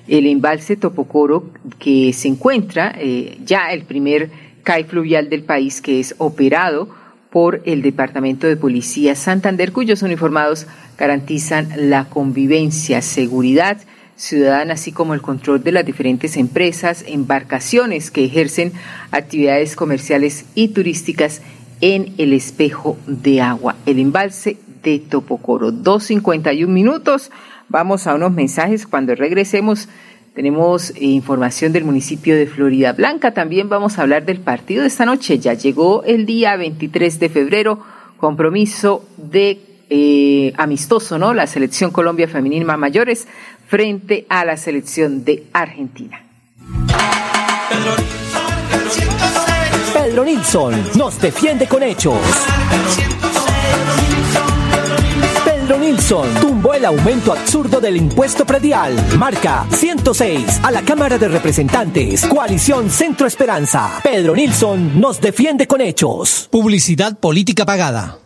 el 0.08 0.28
embalse 0.28 0.76
Topocoro 0.76 1.50
que 1.80 2.13
se 2.13 2.28
encuentra 2.28 2.94
eh, 2.98 3.38
ya 3.46 3.72
el 3.72 3.84
primer 3.84 4.30
CAI 4.63 4.84
fluvial 4.86 5.30
del 5.30 5.44
país 5.44 5.82
que 5.82 6.00
es 6.00 6.16
operado 6.18 6.89
por 7.30 7.62
el 7.66 7.82
Departamento 7.82 8.46
de 8.46 8.58
Policía 8.58 9.16
Santander, 9.16 9.72
cuyos 9.72 10.04
uniformados 10.04 10.68
garantizan 10.98 11.70
la 11.89 12.06
convivencia, 12.06 13.02
seguridad 13.02 13.78
ciudadana, 14.16 14.76
así 14.76 14.92
como 14.92 15.13
el 15.16 15.22
control 15.22 15.63
de 15.63 15.72
las 15.72 15.86
diferentes 15.86 16.38
empresas, 16.38 17.04
embarcaciones 17.08 18.12
que 18.12 18.26
ejercen 18.26 18.72
actividades 19.12 19.76
comerciales 19.76 20.46
y 20.54 20.70
turísticas 20.70 21.42
en 21.82 22.13
el 22.18 22.34
espejo 22.34 22.98
de 23.08 23.42
agua, 23.42 23.76
el 23.86 24.00
embalse 24.00 24.58
de 24.84 25.00
Topocoro. 25.00 25.72
2.51 25.72 26.68
minutos. 26.68 27.32
Vamos 27.74 28.06
a 28.06 28.14
unos 28.14 28.32
mensajes. 28.32 28.86
Cuando 28.86 29.16
regresemos, 29.16 29.90
tenemos 30.36 30.94
información 31.02 31.74
del 31.74 31.84
municipio 31.84 32.36
de 32.36 32.46
Florida 32.46 32.94
Blanca. 32.94 33.34
También 33.34 33.68
vamos 33.68 33.98
a 33.98 34.04
hablar 34.04 34.26
del 34.26 34.40
partido 34.40 34.84
de 34.84 34.90
esta 34.90 35.06
noche. 35.06 35.40
Ya 35.40 35.56
llegó 35.56 36.04
el 36.04 36.28
día 36.28 36.56
23 36.56 37.20
de 37.20 37.30
febrero, 37.30 37.80
compromiso 38.18 39.10
de 39.18 39.60
eh, 39.90 40.54
amistoso, 40.56 41.18
¿no? 41.18 41.34
La 41.34 41.48
selección 41.48 41.90
Colombia 41.90 42.28
Femenina 42.28 42.78
Mayores 42.78 43.28
frente 43.68 44.28
a 44.30 44.46
la 44.46 44.56
selección 44.56 45.26
de 45.26 45.46
Argentina. 45.52 46.22
Pedro 49.96 50.26
Nilsson 50.26 50.76
nos 50.96 51.20
defiende 51.20 51.66
con 51.68 51.82
hechos. 51.82 52.20
Pedro 55.63 55.80
Nilsson 55.80 56.28
tumbó 56.41 56.73
el 56.73 56.84
aumento 56.84 57.32
absurdo 57.32 57.80
del 57.80 57.95
impuesto 57.95 58.45
predial. 58.45 58.93
Marca 59.17 59.65
106 59.69 60.60
a 60.62 60.71
la 60.71 60.82
Cámara 60.82 61.17
de 61.17 61.30
Representantes. 61.30 62.26
Coalición 62.26 62.89
Centro 62.89 63.26
Esperanza. 63.28 64.02
Pedro 64.04 64.36
Nilsson 64.36 64.99
nos 64.99 65.21
defiende 65.21 65.65
con 65.65 65.80
hechos. 65.80 66.49
Publicidad 66.52 67.17
política 67.17 67.65
pagada. 67.65 68.17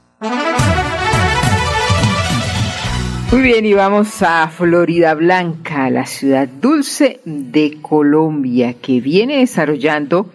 Muy 3.32 3.42
bien, 3.42 3.68
y 3.68 3.74
vamos 3.76 4.24
a 4.24 4.48
Florida 4.48 5.14
Blanca, 5.14 5.92
la 5.92 6.08
ciudad 6.08 6.48
dulce 6.48 7.20
de 7.24 7.78
Colombia, 7.84 8.74
que 8.82 9.00
viene 9.00 9.38
desarrollando 9.38 10.32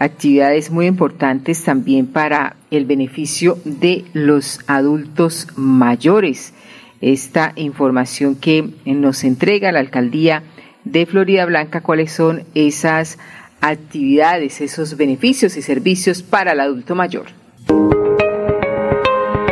actividades 0.00 0.70
muy 0.70 0.86
importantes 0.86 1.62
también 1.62 2.06
para 2.06 2.56
el 2.70 2.86
beneficio 2.86 3.58
de 3.64 4.06
los 4.14 4.60
adultos 4.66 5.46
mayores. 5.56 6.54
Esta 7.02 7.52
información 7.54 8.34
que 8.34 8.70
nos 8.86 9.24
entrega 9.24 9.72
la 9.72 9.80
alcaldía 9.80 10.42
de 10.84 11.04
Florida 11.04 11.44
Blanca, 11.44 11.82
cuáles 11.82 12.12
son 12.12 12.44
esas 12.54 13.18
actividades, 13.60 14.62
esos 14.62 14.96
beneficios 14.96 15.56
y 15.58 15.62
servicios 15.62 16.22
para 16.22 16.52
el 16.52 16.60
adulto 16.60 16.94
mayor. 16.94 17.39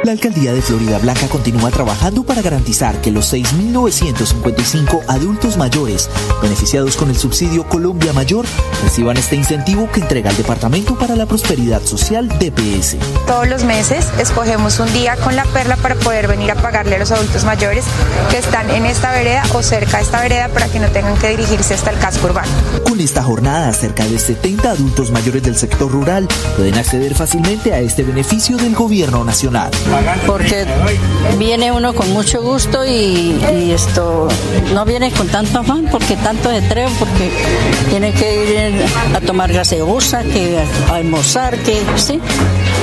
La 0.09 0.13
alcaldía 0.13 0.55
de 0.55 0.63
Florida 0.63 0.97
Blanca 0.97 1.29
continúa 1.29 1.71
trabajando 1.71 2.25
para 2.25 2.41
garantizar 2.41 2.99
que 3.03 3.11
los 3.11 3.31
6.955 3.31 5.03
adultos 5.07 5.59
mayores 5.59 6.09
beneficiados 6.41 6.97
con 6.97 7.11
el 7.11 7.17
subsidio 7.19 7.69
Colombia 7.69 8.15
Mayor 8.15 8.47
reciban 8.83 9.19
este 9.19 9.37
incentivo 9.37 9.87
que 9.93 10.01
entrega 10.01 10.31
el 10.31 10.37
Departamento 10.39 10.99
para 10.99 11.15
la 11.15 11.27
Prosperidad 11.27 11.83
Social 11.83 12.27
DPS. 12.27 12.97
Todos 13.27 13.49
los 13.49 13.65
meses 13.65 14.07
escogemos 14.19 14.81
un 14.81 14.91
día 14.95 15.15
con 15.17 15.37
la 15.37 15.45
perla 15.45 15.77
para 15.77 15.95
poder 15.97 16.27
venir 16.27 16.53
a 16.53 16.55
pagarle 16.55 16.97
a 16.97 17.01
los 17.01 17.13
adultos 17.13 17.45
mayores 17.45 17.85
que 18.31 18.39
están 18.39 18.71
en 18.71 18.87
esta 18.87 19.13
vereda 19.13 19.43
o 19.53 19.63
cerca 19.63 19.99
de 19.99 20.05
esta 20.05 20.23
vereda 20.23 20.49
para 20.49 20.69
que 20.69 20.81
no 20.81 20.89
tengan 20.89 21.19
que 21.19 21.29
dirigirse 21.29 21.75
hasta 21.75 21.91
el 21.91 21.99
casco 21.99 22.29
urbano. 22.29 22.49
Con 22.89 22.99
esta 22.99 23.23
jornada, 23.23 23.75
cerca 23.75 24.07
de 24.07 24.19
70 24.19 24.71
adultos 24.71 25.11
mayores 25.11 25.43
del 25.43 25.57
sector 25.57 25.93
rural 25.93 26.27
pueden 26.57 26.77
acceder 26.77 27.15
fácilmente 27.15 27.75
a 27.75 27.81
este 27.81 28.05
beneficio 28.05 28.57
del 28.57 28.75
gobierno 28.75 29.23
nacional 29.23 29.71
porque 30.27 30.67
viene 31.39 31.73
uno 31.73 31.93
con 31.95 32.13
mucho 32.13 32.43
gusto 32.43 32.85
y, 32.85 33.39
esto 33.73 34.29
no 34.73 34.85
viene 34.85 35.11
con 35.13 35.29
tanto 35.29 35.61
afán 35.61 35.87
porque 35.91 36.17
tanto 36.17 36.51
estrés 36.51 36.91
porque 36.99 37.31
tiene 37.91 38.13
que 38.13 38.75
ir 38.75 38.85
a 39.15 39.21
tomar 39.21 39.53
gaseosa, 39.53 40.23
que 40.23 40.59
a 40.91 40.95
almorzar, 40.95 41.57
que 41.59 41.81
sí. 41.97 42.21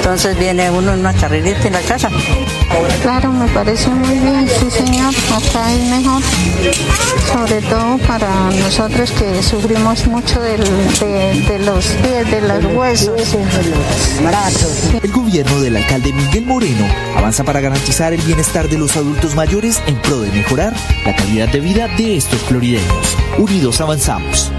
Entonces 0.06 0.38
viene 0.38 0.70
uno 0.70 0.94
en 0.94 1.00
una 1.00 1.13
carrerita 1.13 1.65
en 1.65 1.74
la 1.74 1.82
casa. 1.82 2.12
Claro, 3.02 3.32
me 3.32 3.48
parece 3.48 3.89
muy 3.89 4.20
bien, 4.20 4.48
sí 4.48 4.70
señor, 4.70 5.12
acá 5.34 5.74
es 5.74 5.84
mejor, 5.89 6.22
sobre 7.34 7.60
todo 7.63 7.98
para 8.08 8.30
nosotros 8.52 9.10
que 9.10 9.41
sufrimos 9.41 10.06
mucho 10.06 10.39
de, 10.41 10.60
los 10.60 10.68
pies, 11.00 12.30
de 12.30 12.41
los 12.41 12.65
huesos, 12.76 13.32
de 13.32 13.63
los 13.63 14.24
brazos. 14.24 14.94
El 15.02 15.12
gobierno 15.12 15.60
del 15.62 15.78
alcalde 15.78 16.13
Miguel 16.13 16.46
Moreno 16.46 16.86
avanza 17.18 17.44
para 17.44 17.60
garantizar 17.60 18.13
el 18.13 18.22
bienestar 18.22 18.70
de 18.70 18.78
los 18.78 18.96
adultos 18.98 19.34
mayores 19.34 19.82
en 19.88 19.96
pro 20.04 20.20
de 20.20 20.32
mejorar 20.32 20.76
la 21.04 21.15
calidad 21.15 21.48
de 21.48 21.62
vida 21.62 21.88
de 21.98 22.18
estos 22.18 22.41
florideños. 22.41 23.18
Unidos 23.39 23.82
avanzamos. 23.82 24.52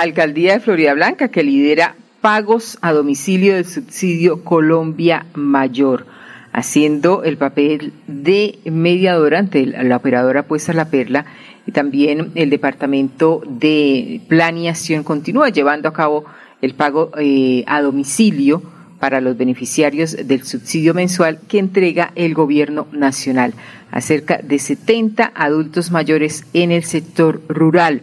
Alcaldía 0.00 0.54
de 0.54 0.60
Florida 0.60 0.94
Blanca 0.94 1.28
que 1.28 1.42
lidera 1.42 1.94
pagos 2.20 2.78
a 2.82 2.92
domicilio 2.92 3.54
del 3.54 3.64
subsidio 3.64 4.44
Colombia 4.44 5.26
Mayor, 5.34 6.06
haciendo 6.52 7.24
el 7.24 7.36
papel 7.36 7.92
de 8.06 8.58
mediadora 8.64 9.38
ante 9.38 9.66
la 9.66 9.96
operadora 9.96 10.42
Puesta 10.44 10.72
La 10.72 10.90
Perla 10.90 11.26
y 11.66 11.72
también 11.72 12.32
el 12.34 12.50
Departamento 12.50 13.42
de 13.46 14.20
Planeación 14.28 15.04
continúa 15.04 15.48
llevando 15.50 15.88
a 15.88 15.92
cabo 15.92 16.24
el 16.62 16.74
pago 16.74 17.10
eh, 17.18 17.64
a 17.66 17.82
domicilio 17.82 18.62
para 18.98 19.20
los 19.20 19.36
beneficiarios 19.36 20.16
del 20.26 20.44
subsidio 20.44 20.94
mensual 20.94 21.38
que 21.48 21.58
entrega 21.58 22.12
el 22.14 22.34
gobierno 22.34 22.86
nacional 22.92 23.54
a 23.90 24.00
cerca 24.00 24.40
de 24.42 24.58
70 24.58 25.32
adultos 25.34 25.90
mayores 25.90 26.44
en 26.54 26.72
el 26.72 26.84
sector 26.84 27.42
rural. 27.48 28.02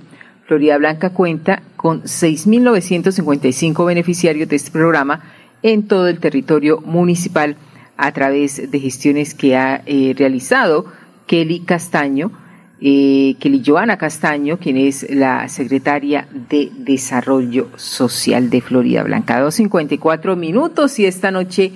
Florida 0.54 0.78
Blanca 0.78 1.10
cuenta 1.10 1.63
con 1.78 2.04
6.955 2.04 3.88
beneficiarios 3.88 4.48
de 4.48 4.56
este 4.56 4.70
programa 4.70 5.24
en 5.63 5.88
todo 5.88 6.08
el 6.08 6.20
territorio 6.20 6.80
municipal 6.82 7.56
a 7.98 8.12
través 8.12 8.70
de 8.70 8.80
gestiones 8.80 9.34
que 9.34 9.58
ha 9.58 9.82
eh, 9.88 10.13
realizado 10.16 10.86
Kelly 11.26 11.62
Castaño, 11.62 12.32
eh, 12.80 13.36
Kelly 13.39 13.63
Joana 13.66 13.98
Castaño, 13.98 14.60
quien 14.60 14.78
es 14.78 15.10
la 15.10 15.50
secretaria 15.50 16.28
de 16.32 16.70
Desarrollo 16.78 17.70
Social 17.76 18.52
de 18.52 18.62
Florida 18.62 19.02
Blanca. 19.02 19.44
2.54 19.44 20.36
minutos 20.36 21.00
y 21.00 21.08
esta 21.08 21.32
noche 21.32 21.72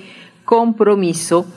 compromiso 0.46 1.48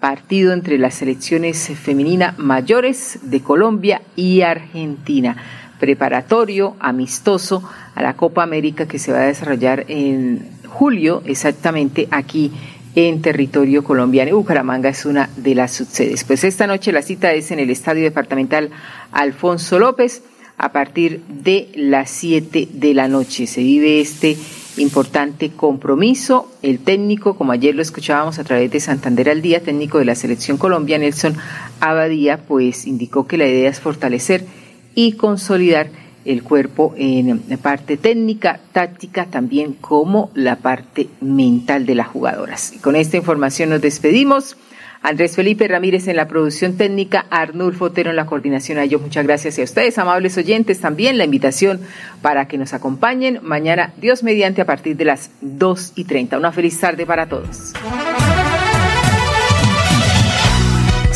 partido 0.00 0.54
entre 0.54 0.78
las 0.78 0.94
selecciones 0.94 1.68
femeninas 1.78 2.38
mayores 2.38 3.20
de 3.24 3.42
Colombia 3.42 4.00
y 4.16 4.40
Argentina, 4.40 5.36
preparatorio, 5.80 6.76
amistoso 6.78 7.68
a 7.94 8.02
la 8.02 8.14
Copa 8.14 8.44
América 8.44 8.86
que 8.86 9.00
se 9.00 9.12
va 9.12 9.22
a 9.22 9.26
desarrollar 9.26 9.86
en 9.88 10.46
julio, 10.68 11.22
exactamente 11.26 12.06
aquí 12.10 12.52
en 12.94 13.22
territorio 13.22 13.82
colombiano. 13.82 14.36
Bucaramanga 14.36 14.88
es 14.88 15.04
una 15.04 15.30
de 15.36 15.54
las 15.54 15.72
subsedes. 15.72 16.24
Pues 16.24 16.44
esta 16.44 16.66
noche 16.66 16.92
la 16.92 17.02
cita 17.02 17.32
es 17.32 17.50
en 17.50 17.58
el 17.58 17.70
Estadio 17.70 18.02
Departamental 18.02 18.70
Alfonso 19.12 19.78
López 19.78 20.22
a 20.58 20.72
partir 20.72 21.22
de 21.28 21.70
las 21.74 22.10
7 22.10 22.68
de 22.72 22.94
la 22.94 23.08
noche. 23.08 23.46
Se 23.46 23.62
vive 23.62 24.00
este 24.00 24.36
importante 24.76 25.50
compromiso. 25.50 26.50
El 26.62 26.80
técnico, 26.80 27.36
como 27.36 27.52
ayer 27.52 27.74
lo 27.74 27.82
escuchábamos 27.82 28.38
a 28.38 28.44
través 28.44 28.70
de 28.70 28.80
Santander 28.80 29.30
al 29.30 29.42
Día, 29.42 29.62
técnico 29.62 29.98
de 29.98 30.04
la 30.04 30.14
Selección 30.14 30.58
Colombia, 30.58 30.98
Nelson 30.98 31.34
Abadía, 31.80 32.38
pues 32.38 32.86
indicó 32.86 33.26
que 33.26 33.38
la 33.38 33.46
idea 33.46 33.70
es 33.70 33.80
fortalecer 33.80 34.44
y 34.94 35.12
consolidar 35.12 35.88
el 36.24 36.42
cuerpo 36.42 36.94
en 36.96 37.40
parte 37.62 37.96
técnica, 37.96 38.60
táctica, 38.72 39.26
también 39.26 39.72
como 39.74 40.30
la 40.34 40.56
parte 40.56 41.08
mental 41.20 41.86
de 41.86 41.94
las 41.94 42.08
jugadoras. 42.08 42.72
Y 42.74 42.78
con 42.78 42.96
esta 42.96 43.16
información 43.16 43.70
nos 43.70 43.80
despedimos. 43.80 44.56
Andrés 45.02 45.34
Felipe 45.34 45.66
Ramírez 45.66 46.08
en 46.08 46.16
la 46.16 46.28
producción 46.28 46.76
técnica, 46.76 47.24
Arnulfo 47.30 47.86
Otero 47.86 48.10
en 48.10 48.16
la 48.16 48.26
coordinación. 48.26 48.76
A 48.76 48.84
ellos 48.84 49.00
muchas 49.00 49.24
gracias 49.24 49.58
a 49.58 49.62
ustedes, 49.62 49.96
amables 49.96 50.36
oyentes, 50.36 50.78
también 50.80 51.16
la 51.16 51.24
invitación 51.24 51.80
para 52.20 52.48
que 52.48 52.58
nos 52.58 52.74
acompañen 52.74 53.40
mañana, 53.42 53.94
Dios 53.96 54.22
mediante, 54.22 54.60
a 54.60 54.66
partir 54.66 54.96
de 54.96 55.06
las 55.06 55.30
2 55.40 55.92
y 55.96 56.04
30. 56.04 56.36
Una 56.36 56.52
feliz 56.52 56.78
tarde 56.78 57.06
para 57.06 57.26
todos. 57.30 57.72